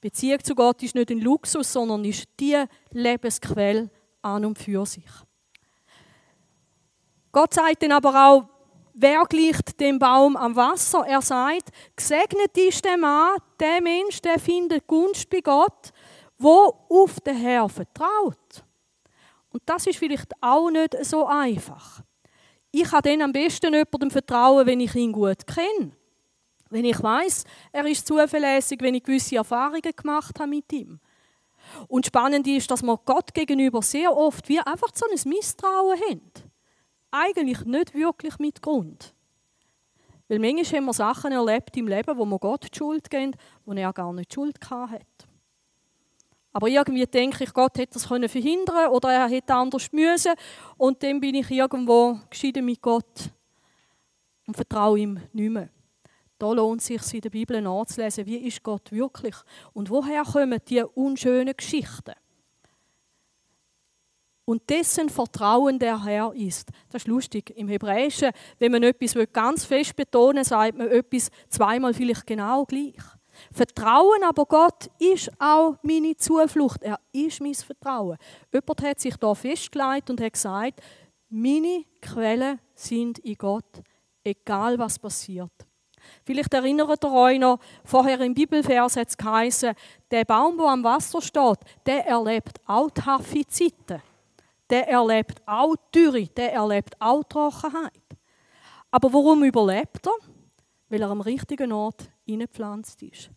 Beziehung 0.00 0.42
zu 0.42 0.54
Gott 0.54 0.82
ist 0.82 0.94
nicht 0.94 1.10
ein 1.10 1.20
Luxus, 1.20 1.72
sondern 1.72 2.04
ist 2.04 2.26
die 2.38 2.62
Lebensquelle 2.90 3.90
an 4.22 4.44
und 4.44 4.58
für 4.58 4.86
sich. 4.86 5.04
Gott 7.32 7.52
sagt 7.52 7.82
dann 7.82 7.92
aber 7.92 8.28
auch, 8.28 8.44
wer 8.94 9.24
gleicht 9.24 9.80
dem 9.80 9.98
Baum 9.98 10.36
am 10.36 10.54
Wasser? 10.54 11.04
Er 11.06 11.20
sagt, 11.20 11.70
gesegnet 11.96 12.56
ist 12.56 12.84
der 12.84 12.96
Mann, 12.96 13.36
der 13.58 13.82
Mensch, 13.82 14.20
der 14.22 14.38
findet 14.38 14.86
Gunst 14.86 15.28
bei 15.28 15.40
Gott 15.40 15.92
wo 16.38 16.74
auf 16.88 17.20
den 17.20 17.36
Herrn 17.36 17.68
vertraut. 17.68 18.64
Und 19.50 19.62
das 19.66 19.86
ist 19.86 19.98
vielleicht 19.98 20.32
auch 20.40 20.70
nicht 20.70 20.96
so 21.04 21.26
einfach. 21.26 22.02
Ich 22.70 22.90
kann 22.90 23.02
dann 23.02 23.22
am 23.22 23.32
besten 23.32 23.72
jemandem 23.72 24.10
vertrauen, 24.10 24.66
wenn 24.66 24.80
ich 24.80 24.94
ihn 24.96 25.12
gut 25.12 25.46
kenne. 25.46 25.92
Wenn 26.70 26.84
ich 26.84 27.00
weiß, 27.00 27.44
er 27.70 27.86
ist 27.86 28.06
zuverlässig, 28.06 28.80
wenn 28.80 28.96
ich 28.96 29.04
gewisse 29.04 29.36
Erfahrungen 29.36 29.92
gemacht 29.94 30.40
habe 30.40 30.50
mit 30.50 30.72
ihm. 30.72 30.98
Und 31.86 32.06
spannend 32.06 32.46
ist, 32.48 32.70
dass 32.70 32.82
wir 32.82 32.98
Gott 33.04 33.32
gegenüber 33.32 33.80
sehr 33.80 34.14
oft 34.14 34.48
wie 34.48 34.58
einfach 34.58 34.90
so 34.92 35.06
ein 35.08 35.28
Misstrauen 35.28 36.00
haben. 36.00 36.30
Eigentlich 37.12 37.64
nicht 37.64 37.94
wirklich 37.94 38.38
mit 38.38 38.60
Grund. 38.60 39.14
Weil 40.28 40.40
manchmal 40.40 40.80
haben 40.80 40.86
wir 40.86 40.94
Sachen 40.94 41.32
erlebt 41.32 41.76
im 41.76 41.86
Leben, 41.86 42.18
wo 42.18 42.24
wir 42.24 42.38
Gott 42.38 42.64
die 42.72 42.76
Schuld 42.76 43.08
geben, 43.08 43.36
wo 43.64 43.72
er 43.72 43.92
gar 43.92 44.12
nicht 44.12 44.32
die 44.32 44.34
Schuld 44.34 44.58
hat. 44.68 45.02
Aber 46.54 46.68
irgendwie 46.68 47.04
denke 47.04 47.42
ich, 47.42 47.52
Gott 47.52 47.76
hätte 47.78 47.94
das 47.94 48.08
können 48.08 48.28
verhindern 48.28 48.88
oder 48.90 49.12
er 49.12 49.28
hätte 49.28 49.52
anders 49.52 49.90
müssen. 49.90 50.34
Und 50.76 51.02
dann 51.02 51.20
bin 51.20 51.34
ich 51.34 51.50
irgendwo 51.50 52.20
geschieden 52.30 52.64
mit 52.64 52.80
Gott 52.80 53.30
und 54.46 54.54
vertraue 54.54 55.00
ihm 55.00 55.20
nicht 55.32 55.50
mehr. 55.50 55.68
Da 56.38 56.52
lohnt 56.52 56.80
es 56.80 56.86
sich, 56.86 57.14
in 57.14 57.20
der 57.22 57.30
Bibel 57.30 57.60
nachzulesen, 57.60 58.24
wie 58.26 58.36
ist 58.36 58.62
Gott 58.62 58.92
wirklich 58.92 59.34
und 59.72 59.90
woher 59.90 60.22
kommen 60.22 60.60
die 60.68 60.82
unschönen 60.82 61.56
Geschichten. 61.56 62.14
Und 64.44 64.70
dessen 64.70 65.08
Vertrauen 65.08 65.80
der 65.80 66.04
Herr 66.04 66.32
ist. 66.34 66.68
Das 66.90 67.02
ist 67.02 67.08
lustig. 67.08 67.50
Im 67.56 67.66
Hebräischen, 67.66 68.30
wenn 68.60 68.70
man 68.70 68.84
etwas 68.84 69.16
ganz 69.32 69.64
fest 69.64 69.96
betonen 69.96 70.36
will, 70.36 70.44
sagt 70.44 70.78
man 70.78 70.88
etwas 70.88 71.30
zweimal 71.48 71.94
vielleicht 71.94 72.26
genau 72.26 72.64
gleich. 72.64 73.02
Vertrauen 73.52 74.22
aber 74.24 74.44
Gott 74.46 74.90
ist 74.98 75.30
auch 75.38 75.76
meine 75.82 76.16
Zuflucht. 76.16 76.82
Er 76.82 76.98
ist 77.12 77.40
mein 77.40 77.54
Vertrauen. 77.54 78.16
Jemand 78.52 78.82
hat 78.82 79.00
sich 79.00 79.16
da 79.16 79.34
festgelegt 79.34 80.10
und 80.10 80.20
hat 80.20 80.32
gesagt, 80.32 80.80
meine 81.28 81.84
Quellen 82.00 82.60
sind 82.74 83.18
in 83.20 83.34
Gott, 83.34 83.82
egal 84.22 84.78
was 84.78 84.98
passiert. 84.98 85.52
Vielleicht 86.24 86.52
erinnert 86.52 87.02
ihr 87.02 87.12
euch 87.12 87.38
noch, 87.38 87.58
vorher 87.84 88.20
im 88.20 88.34
Bibelvers 88.34 88.96
hat 88.96 89.08
es 89.08 89.16
geheißen, 89.16 89.74
der 90.10 90.24
Baum, 90.24 90.56
der 90.56 90.66
am 90.66 90.84
Wasser 90.84 91.20
steht, 91.20 91.58
der 91.86 92.06
erlebt 92.06 92.60
auch 92.66 92.90
taffe. 92.90 93.42
Der 94.70 94.88
erlebt 94.88 95.42
auch 95.46 95.76
Dürre, 95.94 96.26
der 96.26 96.52
erlebt 96.52 96.94
auch 96.98 97.22
Trockenheit. 97.24 97.92
Aber 98.90 99.12
warum 99.12 99.44
überlebt 99.44 100.06
er? 100.06 100.14
Weil 100.88 101.02
er 101.02 101.10
am 101.10 101.20
richtigen 101.20 101.72
Ort 101.72 102.10
hineingepflanzt 102.24 103.02
ist. 103.02 103.30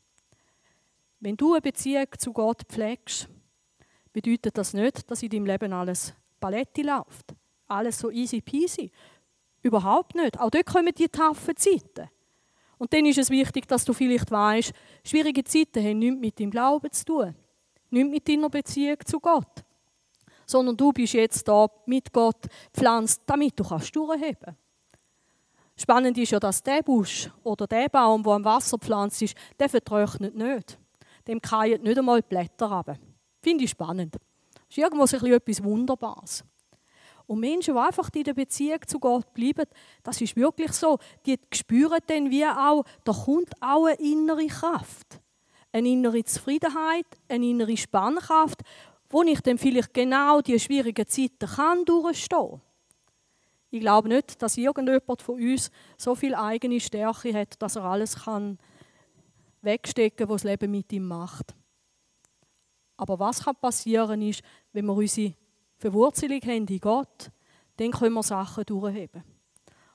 Wenn 1.19 1.35
du 1.35 1.53
eine 1.53 1.61
Beziehung 1.61 2.07
zu 2.17 2.31
Gott 2.31 2.63
pflegst, 2.67 3.27
bedeutet 4.13 4.57
das 4.57 4.73
nicht, 4.73 5.09
dass 5.09 5.23
in 5.23 5.29
deinem 5.29 5.45
Leben 5.45 5.73
alles 5.73 6.13
Paletti 6.39 6.83
läuft. 6.83 7.35
Alles 7.67 7.99
so 7.99 8.11
easy 8.11 8.41
peasy. 8.41 8.91
Überhaupt 9.61 10.15
nicht. 10.15 10.39
Auch 10.39 10.49
dort 10.49 10.65
kommen 10.65 10.93
die 10.93 11.09
taffen 11.09 11.57
Zeiten. 11.57 12.09
Und 12.77 12.93
dann 12.93 13.05
ist 13.05 13.17
es 13.17 13.29
wichtig, 13.29 13.67
dass 13.67 13.85
du 13.85 13.93
vielleicht 13.93 14.29
weißt, 14.29 14.71
schwierige 15.03 15.43
Zeiten 15.43 15.83
haben 15.83 15.99
nichts 15.99 16.19
mit 16.19 16.39
deinem 16.39 16.51
Glauben 16.51 16.91
zu 16.91 17.05
tun. 17.05 17.35
Nichts 17.89 18.09
mit 18.11 18.27
deiner 18.29 18.49
Beziehung 18.49 18.97
zu 19.05 19.19
Gott. 19.19 19.63
Sondern 20.45 20.77
du 20.77 20.93
bist 20.93 21.13
jetzt 21.13 21.47
da 21.47 21.67
mit 21.87 22.13
Gott 22.13 22.45
pflanzt, 22.71 23.23
damit 23.25 23.59
du 23.59 23.63
kannst 23.63 23.93
durchheben 23.95 24.55
Spannend 25.79 26.17
ist 26.17 26.31
ja, 26.31 26.39
dass 26.39 26.63
der 26.63 26.81
Busch 26.81 27.29
oder 27.43 27.67
der 27.67 27.87
Baum, 27.87 28.23
der 28.23 28.33
am 28.33 28.43
Wasser 28.43 28.79
pflanzt 28.79 29.21
ist, 29.21 29.35
der 29.59 29.69
vertrocknet 29.69 30.35
nicht. 30.35 30.79
Dem 31.27 31.39
fallen 31.41 31.83
nicht 31.83 31.97
einmal 31.97 32.21
die 32.21 32.27
Blätter 32.29 32.65
runter. 32.71 32.97
Finde 33.41 33.63
ich 33.63 33.69
spannend. 33.69 34.15
Das 34.15 34.77
ist 34.77 34.77
irgendwo 34.79 35.35
etwas 35.35 35.63
Wunderbares. 35.63 36.43
Und 37.27 37.41
Menschen, 37.41 37.75
die 37.75 37.79
einfach 37.79 38.09
in 38.15 38.23
der 38.23 38.33
Beziehung 38.33 38.79
zu 38.87 38.99
Gott 38.99 39.33
bleiben, 39.33 39.65
das 40.01 40.19
ist 40.21 40.35
wirklich 40.35 40.71
so. 40.71 40.97
Die 41.25 41.37
spüren 41.53 41.99
dann 42.07 42.31
wie 42.31 42.45
auch, 42.45 42.83
da 43.03 43.11
kommt 43.11 43.51
auch 43.61 43.85
eine 43.85 43.99
innere 43.99 44.47
Kraft. 44.47 45.19
Eine 45.73 45.89
innere 45.89 46.23
Zufriedenheit, 46.23 47.05
eine 47.27 47.45
innere 47.45 47.75
Spannkraft, 47.75 48.61
wo 49.09 49.23
ich 49.23 49.41
dann 49.41 49.57
vielleicht 49.57 49.93
genau 49.93 50.41
die 50.41 50.59
schwierigen 50.59 51.05
Zeiten 51.05 51.85
durchstehen 51.85 52.49
kann. 52.49 52.61
Ich 53.69 53.81
glaube 53.81 54.07
nicht, 54.07 54.41
dass 54.41 54.57
irgendjemand 54.57 55.21
von 55.21 55.35
uns 55.35 55.71
so 55.97 56.15
viel 56.15 56.33
eigene 56.35 56.79
Stärke 56.79 57.33
hat, 57.33 57.61
dass 57.61 57.75
er 57.75 57.83
alles 57.83 58.23
kann 58.23 58.57
wegstecken 59.61 60.17
kann, 60.17 60.29
was 60.29 60.43
das 60.43 60.51
Leben 60.51 60.71
mit 60.71 60.91
ihm 60.93 61.07
macht. 61.07 61.53
Aber 62.95 63.19
was 63.19 63.43
kann 63.43 63.55
passieren 63.55 64.21
ist, 64.21 64.41
wenn 64.71 64.85
wir 64.85 64.93
unsere 64.93 65.33
Verwurzelung 65.77 66.41
haben 66.41 66.67
in 66.67 66.79
Gott, 66.79 67.31
dann 67.75 67.91
können 67.91 68.13
wir 68.13 68.23
Sachen 68.23 68.63
durchheben. 68.65 69.23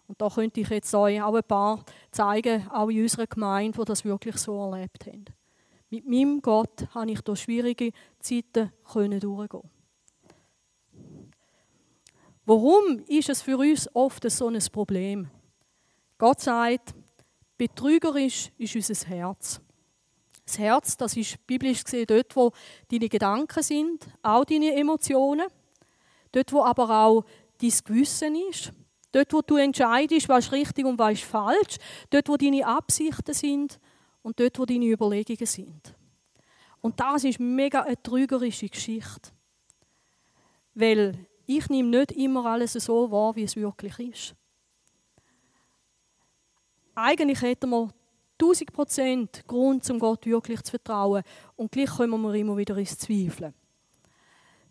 Und 0.07 0.21
da 0.21 0.29
könnte 0.29 0.61
ich 0.61 0.69
jetzt 0.69 0.95
euch 0.95 1.23
auch 1.23 1.35
ein 1.35 1.43
paar 1.43 1.85
zeigen, 2.11 2.69
auch 2.71 2.88
in 2.91 3.02
unserer 3.02 3.26
Gemeinde, 3.26 3.79
die 3.79 3.85
das 3.85 4.05
wirklich 4.05 4.37
so 4.37 4.62
erlebt 4.62 5.07
haben. 5.07 5.25
Mit 5.91 6.07
meinem 6.07 6.41
Gott 6.41 6.87
habe 6.95 7.11
ich 7.11 7.21
durch 7.23 7.41
schwierige 7.41 7.93
Zeiten 8.21 8.73
durchgehen. 8.93 9.71
Warum 12.52 12.99
ist 13.09 13.30
es 13.30 13.40
für 13.40 13.56
uns 13.56 13.88
oft 13.94 14.30
so 14.30 14.47
ein 14.49 14.59
Problem? 14.71 15.26
Gott 16.18 16.38
sagt, 16.38 16.92
betrügerisch 17.56 18.50
ist 18.59 18.76
unser 18.76 19.09
Herz. 19.09 19.59
Das 20.44 20.59
Herz, 20.59 20.99
das 20.99 21.16
ist 21.16 21.47
biblisch 21.47 21.82
gesehen 21.82 22.04
dort, 22.06 22.37
wo 22.37 22.52
deine 22.90 23.09
Gedanken 23.09 23.62
sind, 23.62 24.06
auch 24.21 24.44
deine 24.44 24.75
Emotionen. 24.75 25.47
Dort, 26.30 26.52
wo 26.52 26.62
aber 26.62 26.90
auch 26.90 27.25
dein 27.59 27.73
Gewissen 27.87 28.35
ist. 28.50 28.71
Dort, 29.12 29.32
wo 29.32 29.40
du 29.40 29.56
entscheidest, 29.56 30.28
was 30.28 30.44
ist 30.44 30.52
richtig 30.52 30.85
und 30.85 30.99
was 30.99 31.14
ist 31.14 31.25
falsch. 31.25 31.78
Dort, 32.11 32.28
wo 32.28 32.37
deine 32.37 32.66
Absichten 32.66 33.32
sind 33.32 33.80
und 34.21 34.38
dort, 34.38 34.59
wo 34.59 34.66
deine 34.66 34.85
Überlegungen 34.85 35.47
sind. 35.47 35.94
Und 36.82 37.00
das 37.00 37.25
ist 37.25 37.40
mega 37.40 37.80
eine 37.80 38.02
trügerische 38.02 38.68
Geschichte. 38.68 39.30
Weil 40.75 41.26
ich 41.46 41.68
nehme 41.68 41.88
nicht 41.88 42.12
immer 42.12 42.46
alles 42.46 42.72
so 42.72 43.11
wahr, 43.11 43.34
wie 43.37 43.44
es 43.44 43.56
wirklich 43.56 43.99
ist. 43.99 44.34
Eigentlich 46.94 47.40
hätten 47.40 47.70
wir 47.70 47.90
1000 48.40 48.72
Prozent 48.72 49.46
Grund, 49.46 49.88
um 49.90 49.99
Gott 49.99 50.26
wirklich 50.26 50.62
zu 50.62 50.70
vertrauen. 50.70 51.22
Und 51.56 51.70
gleich 51.70 51.90
kommen 51.90 52.20
wir 52.20 52.34
immer 52.34 52.56
wieder 52.56 52.76
ins 52.76 52.99
Zweifeln. 52.99 53.54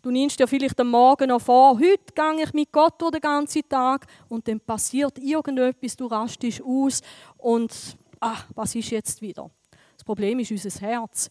Du 0.02 0.10
nimmst 0.10 0.38
dir 0.38 0.48
vielleicht 0.48 0.80
am 0.80 0.90
Morgen 0.90 1.28
noch 1.28 1.40
vor, 1.40 1.78
heute 1.78 2.12
gehe 2.12 2.42
ich 2.42 2.52
mit 2.52 2.72
Gott 2.72 3.00
durch 3.00 3.12
den 3.12 3.20
ganzen 3.20 3.62
Tag 3.68 4.06
und 4.28 4.48
dann 4.48 4.58
passiert 4.58 5.16
irgendetwas, 5.18 5.94
du 5.94 6.06
rastest 6.06 6.60
aus 6.60 7.02
und 7.38 7.96
ach, 8.18 8.48
was 8.52 8.74
ist 8.74 8.90
jetzt 8.90 9.22
wieder? 9.22 9.48
Das 9.96 10.02
Problem 10.02 10.40
ist 10.40 10.50
unser 10.50 10.80
Herz. 10.80 11.30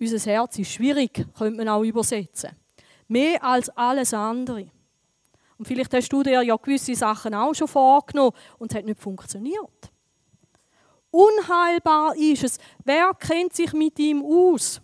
Unser 0.00 0.18
Herz 0.28 0.58
ist 0.58 0.72
schwierig, 0.72 1.24
könnte 1.38 1.56
man 1.56 1.68
auch 1.68 1.84
übersetzen. 1.84 2.50
Mehr 3.10 3.42
als 3.42 3.68
alles 3.70 4.14
andere. 4.14 4.70
Und 5.58 5.66
vielleicht 5.66 5.92
hast 5.92 6.12
du 6.12 6.22
dir 6.22 6.42
ja 6.42 6.54
gewisse 6.54 6.94
Sachen 6.94 7.34
auch 7.34 7.52
schon 7.52 7.66
vorgenommen 7.66 8.36
und 8.56 8.70
es 8.70 8.78
hat 8.78 8.84
nicht 8.84 9.00
funktioniert. 9.00 9.90
Unheilbar 11.10 12.14
ist 12.14 12.44
es. 12.44 12.58
Wer 12.84 13.12
kennt 13.14 13.52
sich 13.52 13.72
mit 13.72 13.98
ihm 13.98 14.22
aus? 14.24 14.80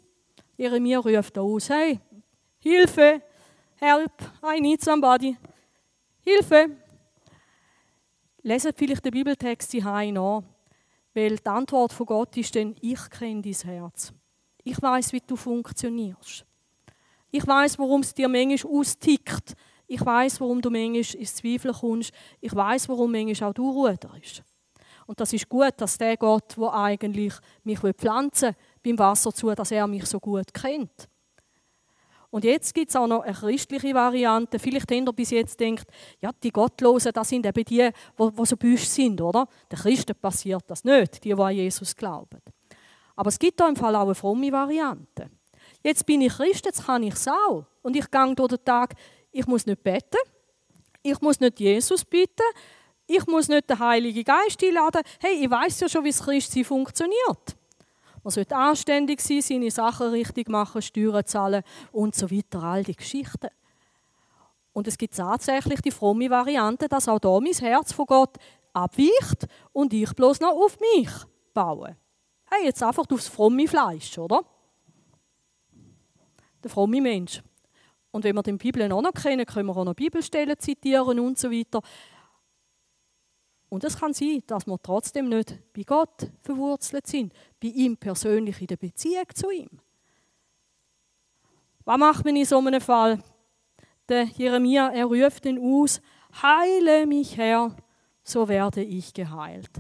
Jeremia 0.57 0.99
ruft 0.99 1.39
aus, 1.39 1.71
hey, 1.71 2.01
Hilfe, 2.59 3.23
help, 3.77 4.13
I 4.43 4.61
need 4.61 4.83
somebody. 4.83 5.37
Hilfe. 6.23 6.77
Leset 8.43 8.77
vielleicht 8.77 9.05
den 9.05 9.13
Bibeltext 9.13 9.71
hier 9.71 9.85
nach, 9.85 10.43
weil 11.15 11.37
die 11.37 11.47
Antwort 11.47 11.93
von 11.93 12.07
Gott 12.07 12.37
ist 12.37 12.57
dann, 12.57 12.75
ich 12.81 13.09
kenne 13.09 13.43
dein 13.43 13.53
Herz. 13.53 14.13
Ich 14.65 14.83
weiß, 14.83 15.13
wie 15.13 15.21
du 15.21 15.37
funktionierst. 15.37 16.45
Ich 17.37 17.47
weiß, 17.47 17.79
warum 17.79 18.01
es 18.01 18.15
dir 18.15 18.29
manchmal 18.29 18.73
austickt. 18.73 19.53
Ich 19.87 20.03
weiß, 20.03 20.41
warum 20.41 20.63
du 20.63 20.71
manchmal 20.71 21.21
ins 21.21 21.35
Zweifel 21.35 21.71
kommst. 21.71 22.11
Ich 22.41 22.55
weiß, 22.55 22.89
warum 22.89 23.13
manchmal 23.13 23.51
auch 23.51 23.55
du 23.55 23.71
ruderst. 23.71 24.43
Und 25.07 25.21
das 25.21 25.35
ist 25.35 25.47
gut, 25.47 25.75
dass 25.77 25.99
der 25.99 26.17
Gott, 26.17 26.57
der 26.57 26.73
eigentlich 26.73 27.35
mich 27.63 27.79
pflanzen 27.79 28.55
will, 28.83 28.97
beim 28.97 28.99
Wasser 28.99 29.35
zu, 29.35 29.55
dass 29.55 29.71
er 29.71 29.87
mich 29.87 30.07
so 30.07 30.19
gut 30.19 30.55
kennt. 30.55 31.11
Und 32.31 32.45
jetzt 32.45 32.73
gibt 32.73 32.89
es 32.89 32.97
auch 32.97 33.07
noch 33.07 33.21
eine 33.21 33.35
christliche 33.35 33.95
Variante. 33.95 34.59
Vielleicht 34.59 34.91
habt 34.91 35.07
ihr 35.07 35.13
bis 35.13 35.31
jetzt 35.31 35.61
denkt, 35.61 35.89
ja, 36.23 36.31
die 36.43 36.51
Gottlosen, 36.51 37.13
das 37.13 37.29
sind 37.29 37.45
eben 37.45 37.65
die, 37.67 37.91
die 38.19 38.47
so 38.47 38.57
büsch 38.57 38.87
sind, 38.87 39.21
oder? 39.21 39.47
Den 39.71 39.79
Christen 39.79 40.17
passiert 40.19 40.65
das 40.69 40.85
nicht, 40.85 41.23
die, 41.23 41.35
die 41.35 41.43
an 41.43 41.55
Jesus 41.55 41.95
glauben. 41.95 42.41
Aber 43.15 43.29
es 43.29 43.39
gibt 43.39 43.61
da 43.61 43.69
im 43.69 43.77
Fall 43.77 43.95
auch 43.95 44.05
eine 44.05 44.15
fromme 44.15 44.51
Variante. 44.51 45.29
Jetzt 45.87 46.05
bin 46.05 46.21
ich 46.21 46.33
Christ, 46.33 46.67
jetzt 46.67 46.85
kann 46.85 47.05
ich 47.05 47.15
es 47.15 47.29
auch. 47.29 47.65
Und 47.81 47.95
ich 47.95 48.11
gehe 48.11 48.35
durch 48.35 48.49
den 48.49 48.65
Tag, 48.65 48.95
ich 49.31 49.47
muss 49.47 49.67
nicht 49.67 49.85
beten, 49.85 50.19
ich 51.01 51.21
muss 51.21 51.39
nicht 51.39 51.61
Jesus 51.61 52.05
bitten, 52.05 52.43
ich 53.07 53.25
muss 53.29 53.47
nicht 53.47 53.71
den 53.71 53.79
Heiligen 53.79 54.25
Geist 54.25 54.61
einladen. 54.65 55.03
Hey, 55.21 55.45
ich 55.45 55.49
weiß 55.49 55.79
ja 55.79 55.89
schon, 55.89 56.03
wie 56.03 56.11
das 56.11 56.21
Christsein 56.21 56.65
funktioniert. 56.65 57.57
Man 58.25 58.33
sollte 58.33 58.57
anständig 58.57 59.21
sein, 59.21 59.41
seine 59.41 59.71
Sachen 59.71 60.09
richtig 60.09 60.49
machen, 60.49 60.83
Steuern 60.83 61.25
zahlen 61.25 61.63
und 61.93 62.17
so 62.17 62.29
weiter, 62.33 62.65
all 62.65 62.83
die 62.83 62.97
Geschichten. 62.97 63.51
Und 64.73 64.89
es 64.89 64.99
gibt 64.99 65.15
tatsächlich 65.15 65.83
die 65.83 65.93
fromme 65.93 66.29
Variante, 66.29 66.89
dass 66.89 67.07
auch 67.07 67.21
da 67.21 67.39
mein 67.39 67.53
Herz 67.53 67.93
von 67.93 68.07
Gott 68.07 68.39
abweicht 68.73 69.47
und 69.73 69.95
ich 69.95 70.13
bloß 70.17 70.41
noch 70.41 70.51
auf 70.51 70.81
mich 70.81 71.11
baue. 71.55 71.97
Hey, 72.51 72.65
jetzt 72.65 72.83
einfach 72.83 73.05
aufs 73.09 73.29
fromme 73.29 73.69
Fleisch, 73.69 74.19
oder? 74.19 74.45
Der 76.67 76.73
fromme 76.73 77.01
Mensch. 77.01 77.41
Und 78.11 78.25
wenn 78.25 78.35
wir 78.35 78.43
die 78.43 78.51
Bibel 78.55 78.91
auch 78.91 79.01
noch 79.01 79.13
kennen, 79.13 79.47
können 79.47 79.69
wir 79.69 79.77
auch 79.77 79.85
noch 79.85 79.95
Bibelstellen 79.95 80.59
zitieren 80.59 81.21
und 81.21 81.39
so 81.39 81.49
weiter. 81.49 81.81
Und 83.69 83.85
es 83.85 83.97
kann 83.97 84.13
sein, 84.13 84.43
dass 84.49 84.67
wir 84.67 84.77
trotzdem 84.83 85.29
nicht 85.29 85.61
bei 85.73 85.85
Gott 85.85 86.29
verwurzelt 86.41 87.07
sind, 87.07 87.33
bei 87.63 87.69
ihm 87.69 87.97
persönlich 87.97 88.61
in 88.61 88.67
der 88.67 88.79
Beziehung 88.79 89.27
zu 89.33 89.49
ihm. 89.53 89.69
Was 91.85 91.99
macht 91.99 92.25
man 92.25 92.35
in 92.35 92.45
so 92.45 92.59
einem 92.59 92.81
Fall? 92.81 93.23
Der 94.09 94.25
Jeremia, 94.25 94.89
er 94.89 95.05
ruft 95.05 95.47
ihn 95.47 95.61
aus, 95.61 96.01
heile 96.43 97.07
mich 97.07 97.37
Herr, 97.37 97.77
so 98.25 98.49
werde 98.49 98.83
ich 98.83 99.15
geheilt. 99.15 99.71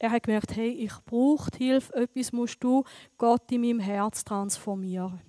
Er 0.00 0.10
hat 0.10 0.24
gemerkt, 0.24 0.56
hey, 0.56 0.70
ich 0.70 0.94
brauche 1.04 1.56
Hilfe, 1.56 1.94
etwas 1.94 2.32
musst 2.32 2.64
du 2.64 2.82
Gott 3.16 3.52
in 3.52 3.60
meinem 3.60 3.78
Herz 3.78 4.24
transformieren. 4.24 5.22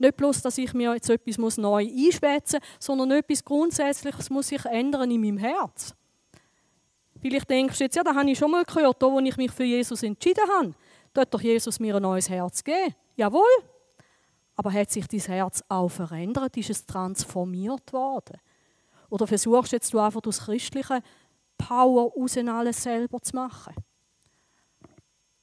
Nicht 0.00 0.16
bloß, 0.16 0.40
dass 0.40 0.56
ich 0.56 0.72
mir 0.72 0.94
jetzt 0.94 1.10
etwas 1.10 1.58
neu 1.58 1.86
einspätzen 1.86 2.60
muss, 2.60 2.86
sondern 2.86 3.10
etwas 3.10 3.44
Grundsätzliches 3.44 4.30
muss 4.30 4.48
sich 4.48 4.64
ändern 4.64 5.10
in 5.10 5.20
meinem 5.20 5.36
Herz. 5.36 5.94
Vielleicht 7.20 7.50
denkst 7.50 7.76
du 7.76 7.84
jetzt, 7.84 7.96
ja, 7.96 8.02
da 8.02 8.14
habe 8.14 8.30
ich 8.30 8.38
schon 8.38 8.50
mal 8.50 8.64
gehört, 8.64 9.02
da, 9.02 9.06
wo 9.06 9.20
ich 9.20 9.36
mich 9.36 9.50
für 9.52 9.64
Jesus 9.64 10.02
entschieden 10.02 10.48
habe. 10.56 10.74
Da 11.12 11.20
hat 11.20 11.34
doch 11.34 11.42
Jesus 11.42 11.78
mir 11.78 11.96
ein 11.96 12.02
neues 12.02 12.30
Herz 12.30 12.64
gegeben. 12.64 12.94
Jawohl. 13.14 13.42
Aber 14.56 14.72
hat 14.72 14.90
sich 14.90 15.06
dein 15.06 15.20
Herz 15.20 15.62
auch 15.68 15.90
verändert? 15.90 16.56
Ist 16.56 16.70
es 16.70 16.86
transformiert 16.86 17.92
worden? 17.92 18.40
Oder 19.10 19.26
versuchst 19.26 19.72
jetzt 19.72 19.92
du 19.92 19.98
einfach 19.98 20.22
aus 20.24 20.46
christlichen 20.46 21.02
Power 21.58 22.10
raus 22.16 22.38
alles 22.38 22.82
selber 22.82 23.20
zu 23.20 23.36
machen? 23.36 23.74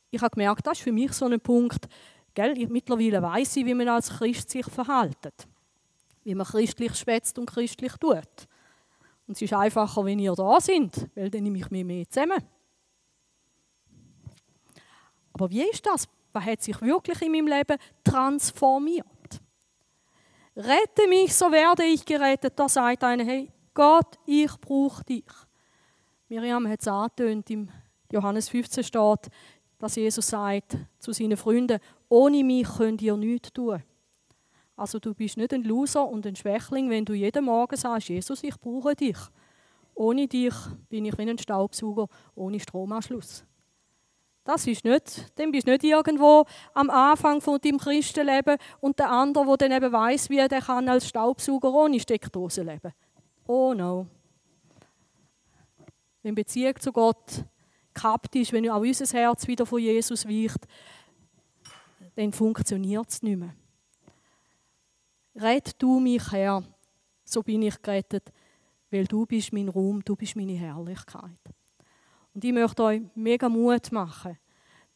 Ich 0.10 0.20
habe 0.20 0.34
gemerkt, 0.34 0.66
das 0.66 0.80
ist 0.80 0.84
für 0.84 0.92
mich 0.92 1.14
so 1.14 1.26
ein 1.26 1.40
Punkt, 1.40 1.88
Gell? 2.38 2.54
Mittlerweile 2.68 3.20
weiß 3.20 3.56
ich, 3.56 3.66
wie 3.66 3.74
man 3.74 3.88
als 3.88 4.12
Christ 4.12 4.52
sich 4.52 4.68
verhält. 4.68 5.18
Wie 6.24 6.36
man 6.36 6.46
christlich 6.46 6.94
schwätzt 6.94 7.40
und 7.40 7.50
christlich 7.50 7.94
tut. 7.94 8.48
Und 9.26 9.36
es 9.36 9.42
ist 9.42 9.54
einfacher, 9.54 10.06
wenn 10.06 10.20
ihr 10.20 10.36
da 10.36 10.62
sind, 10.62 11.10
weil 11.16 11.32
dann 11.32 11.42
nehme 11.42 11.58
ich 11.58 11.72
mich 11.72 11.84
mehr 11.84 12.08
zusammen. 12.08 12.44
Aber 15.34 15.50
wie 15.50 15.64
ist 15.64 15.84
das? 15.84 16.08
Was 16.32 16.46
hat 16.46 16.62
sich 16.62 16.80
wirklich 16.80 17.20
in 17.24 17.32
meinem 17.32 17.48
Leben 17.48 17.80
transformiert? 18.04 19.42
Rette 20.56 21.08
mich, 21.10 21.34
so 21.34 21.52
werde 21.52 21.86
ich 21.86 22.06
gerettet. 22.06 22.54
Da 22.56 22.70
sagt 22.70 23.04
einer, 23.04 23.26
hey, 23.26 23.52
Gott, 23.74 24.20
ich 24.28 24.52
brauche 24.62 25.04
dich. 25.04 25.26
Miriam 26.30 26.68
hat 26.68 26.82
es 26.82 26.88
angetönt, 26.88 27.50
im 27.50 27.68
Johannes 28.12 28.48
15 28.50 28.84
steht, 28.84 29.32
dass 29.80 29.96
Jesus 29.96 30.28
sagt 30.28 30.78
zu 31.00 31.12
seinen 31.14 31.38
Freunden, 31.38 31.80
ohne 32.10 32.44
mich 32.44 32.68
könnt 32.68 33.02
ihr 33.02 33.18
nichts 33.18 33.54
tun. 33.54 33.84
Also 34.76 35.00
du 35.00 35.14
bist 35.14 35.38
nicht 35.38 35.54
ein 35.54 35.64
Loser 35.64 36.08
und 36.08 36.26
ein 36.28 36.36
Schwächling, 36.36 36.90
wenn 36.90 37.04
du 37.04 37.14
jeden 37.14 37.46
Morgen 37.46 37.76
sagst, 37.76 38.10
Jesus, 38.10 38.44
ich 38.44 38.58
brauche 38.60 38.96
dich. 38.96 39.18
Ohne 39.96 40.28
dich 40.28 40.54
bin 40.90 41.06
ich 41.06 41.18
wie 41.18 41.30
ein 41.30 41.40
Staubsauger 41.40 42.08
ohne 42.36 42.60
Stromanschluss. 42.60 43.44
Das 44.44 44.66
ist 44.68 44.86
nicht, 44.86 45.38
dann 45.38 45.52
bist 45.52 45.68
du 45.68 45.72
nicht 45.72 45.84
irgendwo 45.84 46.46
am 46.74 46.90
Anfang 46.90 47.42
von 47.42 47.60
deinem 47.60 47.80
Christenleben 47.80 48.58
und 48.80 48.98
der 48.98 49.10
andere, 49.10 49.58
der 49.58 49.68
dann 49.68 49.84
eben 49.84 49.92
weiss, 49.92 50.30
wie 50.30 50.38
er 50.38 50.48
kann 50.48 50.88
als 50.88 51.10
Staubsauger 51.10 51.74
ohne 51.74 52.00
Steckdose 52.00 52.62
leben. 52.62 52.94
Oh 53.48 53.74
no. 53.74 54.08
Wenn 56.22 56.36
Beziehung 56.36 56.76
zu 56.80 56.94
Gott 56.94 57.44
gekappt 57.94 58.36
ist, 58.36 58.54
wenn 58.54 58.70
auch 58.70 58.80
unser 58.80 59.06
Herz 59.18 59.48
wieder 59.48 59.66
von 59.66 59.82
Jesus 59.82 60.26
weicht, 60.26 60.68
dann 62.18 62.34
funktioniert 62.34 63.10
es 63.10 63.22
nicht 63.22 63.38
mehr. 63.38 63.54
Rett 65.36 65.76
du 65.78 66.00
mich 66.00 66.32
her, 66.32 66.64
so 67.24 67.44
bin 67.44 67.62
ich 67.62 67.80
gerettet, 67.80 68.34
weil 68.90 69.06
du 69.06 69.28
bist 69.28 69.54
mein 69.54 69.70
Ruhm, 69.70 70.04
du 70.04 70.16
bist 70.16 70.36
meine 70.36 70.54
Herrlichkeit. 70.54 71.38
Und 72.34 72.44
ich 72.44 72.52
möchte 72.52 72.84
euch 72.84 73.02
mega 73.14 73.48
Mut 73.48 73.92
machen, 73.92 74.36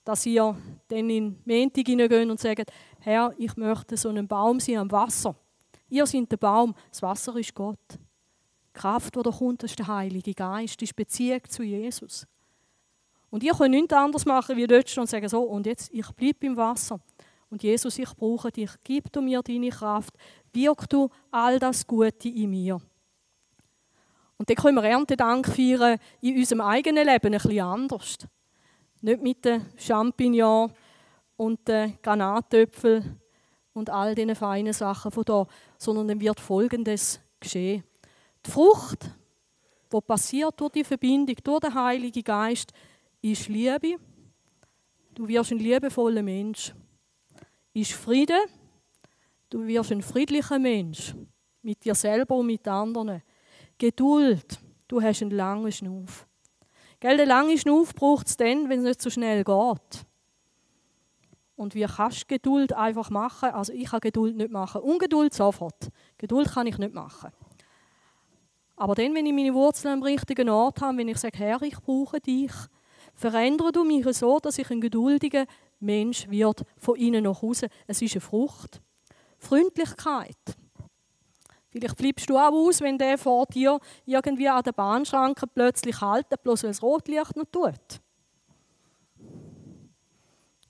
dass 0.04 0.26
ihr 0.26 0.58
dann 0.88 1.10
in 1.12 1.38
Montag 1.46 1.86
hineingehen 1.86 2.32
und 2.32 2.40
sagt, 2.40 2.72
Herr, 3.00 3.32
ich 3.38 3.56
möchte 3.56 3.98
so 3.98 4.10
ein 4.10 4.28
Baum 4.28 4.60
sein 4.60 4.78
am 4.78 4.92
Wasser. 4.92 5.36
Ihr 5.90 6.08
seid 6.08 6.32
der 6.32 6.38
Baum, 6.38 6.74
das 6.90 7.04
Wasser 7.04 7.36
ist 7.36 7.54
Gott. 7.54 7.78
Die 7.94 8.00
Kraft, 8.80 9.16
die 9.16 9.22
da 9.22 9.30
kommt, 9.30 9.62
ist 9.62 9.78
der 9.78 9.88
Heilige 9.88 10.34
Geist, 10.34 10.82
ist 10.82 10.96
Beziehung 10.96 11.42
zu 11.48 11.62
Jesus. 11.62 12.26
Und 13.32 13.44
ihr 13.44 13.54
könnt 13.54 13.72
nichts 13.72 13.94
anderes 13.94 14.26
machen, 14.26 14.58
wie 14.58 14.68
dort 14.68 14.96
und 14.98 15.10
sagen, 15.10 15.28
so, 15.30 15.42
und 15.44 15.66
jetzt, 15.66 15.90
ich 15.94 16.08
bleibe 16.12 16.46
im 16.46 16.58
Wasser. 16.58 17.00
Und 17.52 17.64
Jesus, 17.64 18.00
ich 18.00 18.10
brauche 18.16 18.50
dich. 18.50 18.72
Gib 18.82 19.12
du 19.12 19.22
mir 19.22 19.42
deine 19.44 19.70
Kraft. 19.70 20.16
Wirk 20.54 20.90
du 20.90 21.10
all 21.30 21.60
das 21.60 21.86
Gute 21.86 22.30
in 22.30 22.50
mir. 22.50 22.82
Und 24.38 24.50
dann 24.50 24.56
können 24.56 24.78
wir 24.78 24.86
Erntedank 24.86 25.48
feiern 25.48 26.00
in 26.22 26.38
unserem 26.38 26.62
eigenen 26.62 27.06
Leben 27.06 27.34
ein 27.34 27.40
bisschen 27.40 27.60
anders. 27.60 28.18
Nicht 29.02 29.22
mit 29.22 29.44
den 29.44 29.66
Champignons 29.78 30.72
und 31.36 31.68
den 31.68 32.00
Granatöpfeln 32.02 33.20
und 33.74 33.90
all 33.90 34.16
diesen 34.16 34.36
feinen 34.36 34.74
Sachen 34.74 35.12
von 35.12 35.26
da, 35.26 35.46
sondern 35.78 36.08
dann 36.08 36.22
wird 36.22 36.40
Folgendes 36.40 37.20
geschehen. 37.40 37.84
Die 38.46 38.50
Frucht, 38.50 39.12
die 39.92 40.02
passiert 40.02 40.60
durch 40.60 40.72
die 40.72 40.84
Verbindung, 40.86 41.36
durch 41.44 41.60
den 41.60 41.74
Heiligen 41.76 42.24
Geist, 42.24 42.72
ist 43.22 43.50
Liebe. 43.50 43.98
Du 45.14 45.28
wirst 45.28 45.52
ein 45.52 45.60
liebevoller 45.60 46.24
Mensch. 46.24 46.74
Ist 47.74 47.94
Friede. 47.94 48.38
Du 49.50 49.66
wirst 49.66 49.92
ein 49.92 50.02
friedlicher 50.02 50.60
Mensch. 50.60 51.16
Mit 51.62 51.84
dir 51.86 51.96
selber 51.96 52.36
und 52.36 52.48
mit 52.48 52.68
anderen. 52.68 53.22
Geduld. 53.78 54.60
Du 54.88 55.02
hast 55.02 55.22
einen 55.22 55.32
langen 55.32 55.72
Schnuff. 55.72 56.28
Gell, 57.00 57.18
den 57.18 57.28
langen 57.28 57.58
Schnuff 57.58 57.96
braucht 57.96 58.28
es 58.28 58.38
dann, 58.38 58.70
wenn 58.70 58.80
es 58.80 58.86
nicht 58.86 59.02
so 59.02 59.10
schnell 59.10 59.44
geht. 59.44 60.06
Und 61.56 61.76
wie 61.76 61.86
kannst 61.86 62.24
du 62.24 62.28
Geduld 62.28 62.74
einfach 62.74 63.10
machen? 63.10 63.50
Also 63.50 63.72
ich 63.74 63.90
kann 63.90 64.00
Geduld 64.02 64.36
nicht 64.36 64.52
machen. 64.52 64.82
Ungeduld 64.82 65.34
sofort. 65.34 65.90
Geduld 66.18 66.52
kann 66.52 66.68
ich 66.68 66.78
nicht 66.78 66.94
machen. 66.94 67.32
Aber 68.76 68.96
dann, 68.96 69.14
wenn 69.14 69.26
ich 69.26 69.34
meine 69.34 69.54
Wurzeln 69.54 69.94
am 69.94 70.04
richtigen 70.04 70.50
Ort 70.50 70.82
habe, 70.82 70.98
wenn 70.98 71.08
ich 71.08 71.18
sage, 71.18 71.38
Herr, 71.38 71.62
ich 71.62 71.80
brauche 71.80 72.20
dich, 72.20 72.52
Verändere 73.14 73.72
du 73.72 73.84
mich 73.84 74.06
so, 74.18 74.40
dass 74.40 74.58
ich 74.58 74.70
ein 74.72 74.82
geduldiger 74.82 75.46
Mensch 75.82 76.30
wird 76.30 76.64
von 76.78 76.96
innen 76.96 77.24
nach 77.24 77.42
außen. 77.42 77.70
Es 77.88 78.02
ist 78.02 78.14
eine 78.14 78.22
Frucht. 78.22 78.82
Freundlichkeit. 79.38 80.38
Vielleicht 81.70 81.98
flippst 81.98 82.30
du 82.30 82.38
auch 82.38 82.52
aus, 82.52 82.82
wenn 82.82 82.98
der 82.98 83.18
vor 83.18 83.46
dir 83.46 83.80
irgendwie 84.06 84.50
an 84.50 84.64
der 84.64 84.74
Bahnschranke 84.74 85.48
plötzlich 85.48 86.00
haltet, 86.02 86.44
bloß 86.44 86.64
weil 86.64 86.72
das 86.72 86.84
Rotlicht 86.84 87.36
noch 87.36 87.46
tut. 87.46 88.02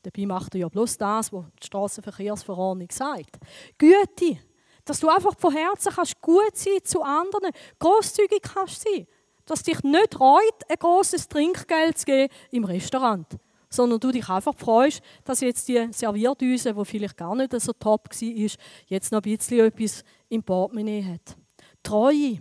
Dabei 0.03 0.25
macht 0.25 0.55
er 0.55 0.61
ja 0.61 0.69
bloß 0.69 0.97
das, 0.97 1.33
was 1.33 1.45
die 1.61 1.67
Straßenverkehrsverordnung 1.67 2.89
sagt. 2.91 3.37
Güte, 3.77 4.39
dass 4.85 4.99
du 4.99 5.09
einfach 5.09 5.37
von 5.37 5.53
Herzen 5.53 5.91
kannst 5.91 6.19
gut 6.21 6.55
sein 6.55 6.79
zu 6.83 7.01
anderen, 7.01 7.51
großzügig 7.79 8.41
kannst 8.41 8.83
sein 8.83 9.07
dass 9.45 9.63
dich 9.63 9.81
nicht 9.83 10.19
reut, 10.19 10.63
ein 10.69 10.77
großes 10.77 11.27
Trinkgeld 11.27 11.97
zu 11.97 12.05
geben 12.05 12.33
im 12.51 12.63
Restaurant, 12.63 13.27
sondern 13.71 13.99
du 13.99 14.11
dich 14.11 14.27
einfach 14.29 14.53
freust, 14.55 15.01
dass 15.23 15.39
jetzt 15.39 15.67
die 15.67 15.87
Servierdüse, 15.91 16.73
die 16.73 16.85
vielleicht 16.85 17.17
gar 17.17 17.35
nicht 17.35 17.59
so 17.59 17.73
top 17.73 18.09
war, 18.09 18.49
jetzt 18.87 19.11
noch 19.11 19.23
ein 19.23 19.37
bisschen 19.37 19.65
etwas 19.65 20.03
im 20.29 20.43
Portemonnaie 20.43 21.03
hat. 21.03 21.37
Treue. 21.81 22.39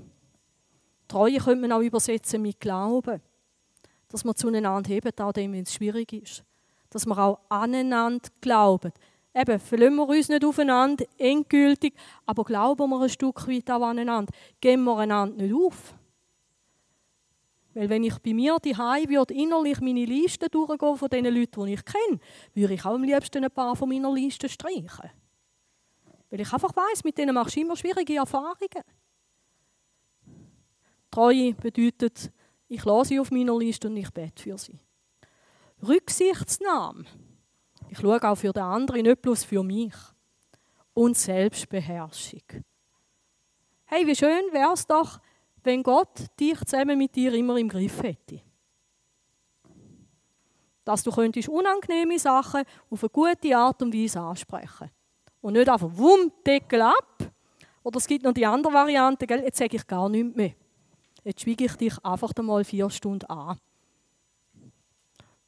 Treue 1.08 1.38
könnte 1.38 1.62
man 1.62 1.72
auch 1.72 1.80
übersetzen 1.80 2.42
mit 2.42 2.60
Glauben. 2.60 3.20
Dass 4.08 4.24
wir 4.24 4.34
zueinander 4.34 4.88
heben, 4.88 5.12
auch 5.18 5.36
wenn 5.36 5.54
es 5.54 5.72
schwierig 5.72 6.12
ist. 6.12 6.44
Dass 6.90 7.06
wir 7.06 7.16
auch 7.16 7.38
aneinander 7.48 8.28
glauben. 8.40 8.92
Eben, 9.32 9.60
verlassen 9.60 9.94
wir 9.94 10.08
uns 10.08 10.28
nicht 10.28 10.44
aufeinander, 10.44 11.04
endgültig, 11.16 11.94
aber 12.26 12.42
glauben 12.42 12.90
wir 12.90 13.00
ein 13.00 13.08
Stück 13.08 13.46
weit 13.46 13.70
auch 13.70 13.82
aneinander. 13.82 14.32
Geben 14.60 14.82
wir 14.82 14.98
einander 14.98 15.44
nicht 15.44 15.54
auf. 15.54 15.94
Weil 17.74 17.88
wenn 17.88 18.02
ich 18.02 18.18
bei 18.18 18.34
mir 18.34 18.58
die 18.64 18.76
würde 18.76 19.34
innerlich 19.34 19.80
meine 19.80 20.04
Liste 20.04 20.48
durchgehen 20.48 20.96
von 20.96 21.08
den 21.08 21.24
Leuten, 21.26 21.66
die 21.66 21.74
ich 21.74 21.84
kenne, 21.84 22.18
würde 22.54 22.74
ich 22.74 22.84
auch 22.84 22.94
am 22.94 23.04
liebsten 23.04 23.44
ein 23.44 23.50
paar 23.50 23.76
von 23.76 23.88
meiner 23.88 24.12
Liste 24.12 24.48
streichen. 24.48 25.10
Weil 26.30 26.40
ich 26.40 26.52
einfach 26.52 26.74
weiß, 26.74 27.04
mit 27.04 27.16
denen 27.18 27.34
machst 27.34 27.56
du 27.56 27.60
immer 27.60 27.76
schwierige 27.76 28.16
Erfahrungen. 28.16 28.84
Treue 31.10 31.54
bedeutet, 31.54 32.32
ich 32.68 32.84
lasse 32.84 33.08
sie 33.10 33.20
auf 33.20 33.30
meiner 33.30 33.58
Liste 33.58 33.88
und 33.88 33.96
ich 33.96 34.10
bete 34.10 34.42
für 34.42 34.58
sie. 34.58 34.78
Rücksichtsnahme. 35.82 37.04
Ich 37.88 37.98
schaue 37.98 38.22
auch 38.22 38.36
für 38.36 38.52
den 38.52 38.62
anderen, 38.62 39.02
nicht 39.02 39.22
bloß 39.22 39.44
für 39.44 39.62
mich. 39.62 39.94
Und 40.94 41.16
Selbstbeherrschung. 41.16 42.42
Hey, 43.86 44.06
wie 44.06 44.14
schön 44.14 44.52
wäre 44.52 44.72
es 44.72 44.86
doch, 44.86 45.20
wenn 45.64 45.82
Gott 45.82 46.26
dich 46.38 46.58
zusammen 46.64 46.98
mit 46.98 47.14
dir 47.14 47.32
immer 47.34 47.56
im 47.56 47.68
Griff 47.68 48.02
hätte. 48.02 48.40
Dass 50.84 51.02
du 51.02 51.10
könntest 51.10 51.48
unangenehme 51.48 52.18
Sachen 52.18 52.64
auf 52.90 53.02
eine 53.02 53.10
gute 53.10 53.56
Art 53.56 53.82
und 53.82 53.94
Weise 53.94 54.20
ansprechen. 54.20 54.90
Und 55.40 55.54
nicht 55.54 55.68
einfach 55.68 55.90
wumm, 55.92 56.32
Deckel 56.46 56.82
ab. 56.82 57.32
Oder 57.82 57.98
es 57.98 58.06
gibt 58.06 58.24
noch 58.24 58.32
die 58.32 58.44
andere 58.44 58.72
Variante, 58.72 59.26
gell? 59.26 59.42
jetzt 59.42 59.58
sage 59.58 59.76
ich 59.76 59.86
gar 59.86 60.08
nichts 60.08 60.36
mehr. 60.36 60.52
Jetzt 61.24 61.42
schwiege 61.42 61.64
ich 61.64 61.76
dich 61.76 62.04
einfach 62.04 62.32
einmal 62.36 62.64
vier 62.64 62.88
Stunden 62.90 63.26
an. 63.26 63.58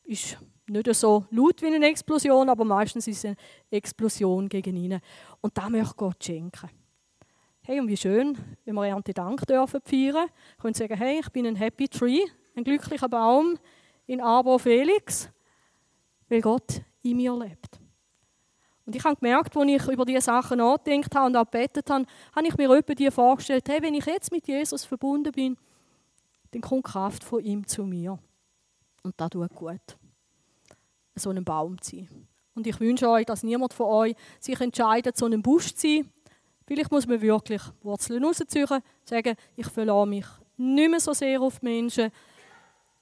Ist 0.04 0.38
nicht 0.66 0.94
so 0.94 1.24
laut 1.30 1.60
wie 1.62 1.66
eine 1.66 1.86
Explosion, 1.88 2.48
aber 2.48 2.64
meistens 2.64 3.06
ist 3.06 3.18
es 3.18 3.24
eine 3.24 3.36
Explosion 3.70 4.48
gegen 4.48 4.76
ihn. 4.76 5.00
Und 5.40 5.56
da 5.56 5.68
möchte 5.68 5.94
Gott 5.96 6.22
schenken. 6.22 6.70
Hey, 7.64 7.78
und 7.78 7.86
wie 7.86 7.96
schön, 7.96 8.36
wenn 8.64 8.74
wir 8.74 8.88
Erntedank 8.88 9.46
dürfen 9.46 9.80
feiern. 9.84 10.28
Können 10.60 10.74
sagen, 10.74 10.96
hey, 10.96 11.20
ich 11.20 11.28
bin 11.28 11.46
ein 11.46 11.54
Happy 11.54 11.86
Tree, 11.86 12.18
ein 12.56 12.64
glücklicher 12.64 13.08
Baum 13.08 13.56
in 14.06 14.20
Arbor 14.20 14.58
Felix, 14.58 15.30
weil 16.28 16.40
Gott 16.40 16.82
in 17.02 17.18
mir 17.18 17.32
lebt. 17.36 17.78
Und 18.84 18.96
ich 18.96 19.04
habe 19.04 19.14
gemerkt, 19.14 19.56
als 19.56 19.68
ich 19.68 19.86
über 19.86 20.04
diese 20.04 20.22
Sachen 20.22 20.58
nachgedacht 20.58 21.14
habe 21.14 21.26
und 21.26 21.36
auch 21.36 21.44
gebetet 21.44 21.88
habe, 21.88 22.04
habe 22.34 22.48
ich 22.48 22.56
mir 22.56 22.68
etwa 22.68 22.94
die 22.94 23.10
vorgestellt, 23.12 23.68
hey, 23.68 23.80
wenn 23.80 23.94
ich 23.94 24.06
jetzt 24.06 24.32
mit 24.32 24.48
Jesus 24.48 24.84
verbunden 24.84 25.30
bin, 25.30 25.56
dann 26.50 26.62
kommt 26.62 26.82
Kraft 26.82 27.22
von 27.22 27.44
ihm 27.44 27.64
zu 27.64 27.84
mir. 27.84 28.18
Und 29.04 29.14
das 29.16 29.30
tut 29.30 29.54
gut, 29.54 29.96
so 31.14 31.30
ein 31.30 31.44
Baum 31.44 31.80
zu 31.80 31.94
sein. 31.94 32.26
Und 32.56 32.66
ich 32.66 32.80
wünsche 32.80 33.08
euch, 33.08 33.24
dass 33.24 33.44
niemand 33.44 33.72
von 33.72 33.86
euch 33.86 34.16
sich 34.40 34.60
entscheidet, 34.60 35.16
so 35.16 35.26
ein 35.26 35.42
Busch 35.42 35.76
zu 35.76 35.86
sein. 35.86 36.10
Vielleicht 36.66 36.90
muss 36.90 37.06
man 37.06 37.20
wirklich 37.20 37.62
Wurzeln 37.82 38.24
rausziehen, 38.24 38.82
sagen, 39.04 39.36
ich 39.56 39.66
verlasse 39.68 40.08
mich 40.08 40.26
nicht 40.56 40.90
mehr 40.90 41.00
so 41.00 41.12
sehr 41.12 41.40
auf 41.40 41.60
Menschen. 41.62 42.10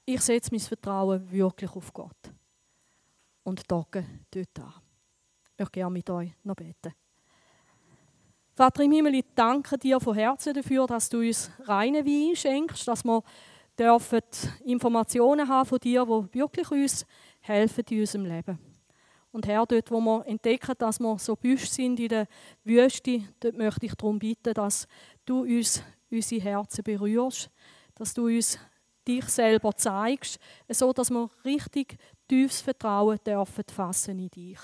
Ich 0.05 0.21
setze 0.21 0.49
mein 0.51 0.59
Vertrauen 0.59 1.31
wirklich 1.31 1.71
auf 1.71 1.93
Gott. 1.93 2.31
Und 3.43 3.69
docke 3.69 4.05
dort 4.31 4.59
an. 4.59 4.73
Ich 5.57 5.71
gerne 5.71 5.91
mit 5.91 6.09
euch 6.09 6.31
noch 6.43 6.55
beten. 6.55 6.93
Vater 8.53 8.83
im 8.83 8.91
Himmel, 8.91 9.15
ich 9.15 9.25
danke 9.33 9.77
dir 9.77 9.99
von 9.99 10.15
Herzen 10.15 10.53
dafür, 10.53 10.85
dass 10.85 11.09
du 11.09 11.19
uns 11.19 11.49
reinen 11.65 12.05
Wein 12.05 12.35
schenkst, 12.35 12.87
dass 12.87 13.03
wir 13.03 13.23
dürfen 13.77 14.21
Informationen 14.65 15.47
haben 15.47 15.67
von 15.67 15.79
dir, 15.79 16.05
die 16.05 16.39
wirklich 16.39 16.69
uns 16.69 17.05
helfen 17.39 17.83
in 17.89 17.99
unserem 18.01 18.25
Leben. 18.25 18.70
Und 19.31 19.47
Herr, 19.47 19.65
dort, 19.65 19.89
wo 19.89 20.01
wir 20.01 20.25
entdecken, 20.27 20.73
dass 20.77 20.99
wir 20.99 21.17
so 21.17 21.35
büsch 21.35 21.69
sind 21.69 21.99
in 21.99 22.09
der 22.09 22.27
Wüste, 22.63 23.23
dort 23.39 23.55
möchte 23.55 23.85
ich 23.85 23.95
darum 23.95 24.19
bitten, 24.19 24.53
dass 24.53 24.87
du 25.25 25.41
uns 25.43 25.81
unsere 26.09 26.41
Herzen 26.41 26.83
berührst, 26.83 27.49
dass 27.95 28.13
du 28.13 28.25
uns 28.25 28.59
dich 29.07 29.25
selber 29.25 29.75
zeigst, 29.75 30.37
so 30.69 30.91
dass 30.91 31.09
wir 31.09 31.29
richtig 31.45 31.97
tiefes 32.27 32.61
Vertrauen 32.61 33.19
dürfen 33.25 33.63
fassen 33.73 34.19
in 34.19 34.29
dich. 34.29 34.59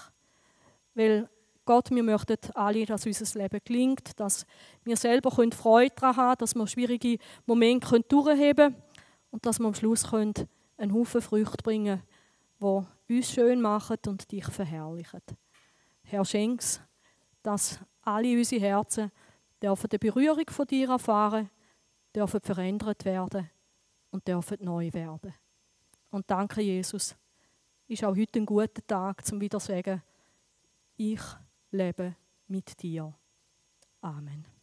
Weil 0.94 1.30
Gott, 1.66 1.92
wir 1.92 2.04
möchten 2.04 2.38
alle, 2.54 2.86
dass 2.86 3.06
unser 3.06 3.40
Leben 3.40 3.60
gelingt, 3.64 4.20
dass 4.20 4.46
wir 4.84 4.96
selber 4.96 5.32
Freude 5.32 5.94
daran 5.96 6.16
haben 6.16 6.38
dass 6.40 6.56
wir 6.56 6.66
schwierige 6.68 7.18
Momente 7.46 8.00
durchheben 8.02 8.74
können 8.74 8.84
und 9.32 9.46
dass 9.46 9.60
wir 9.60 9.68
am 9.68 9.74
Schluss 9.74 10.06
einen 10.14 10.94
Haufen 10.94 11.22
Früchte 11.22 11.58
bringen 11.64 12.02
können, 12.60 12.86
die 12.86 12.97
uns 13.10 13.32
schön 13.32 13.62
machen 13.62 13.98
und 14.08 14.32
dich 14.32 14.46
verherrlichen. 14.46 15.22
Herr, 16.04 16.26
schenk's, 16.26 16.82
dass 17.42 17.80
alle 18.02 18.38
unsere 18.38 18.62
Herzen 18.62 19.12
dürfen 19.62 19.90
die 19.90 19.98
Berührung 19.98 20.50
von 20.50 20.68
dir 20.68 20.90
erfahren, 20.90 21.50
dürfen 22.16 22.42
verändert 22.42 23.06
werden 23.06 23.50
und 24.12 24.28
dürfen 24.28 24.58
neu 24.62 24.92
werden. 24.94 25.34
Und 26.10 26.30
danke, 26.30 26.62
Jesus, 26.62 27.16
ist 27.88 28.04
auch 28.04 28.16
heute 28.16 28.40
ein 28.40 28.46
guter 28.46 28.86
Tag, 28.86 29.26
zum 29.26 29.40
wieder 29.42 29.60
sagen, 29.60 30.02
ich 30.96 31.22
lebe 31.72 32.16
mit 32.48 32.82
dir. 32.82 33.14
Amen. 34.02 34.57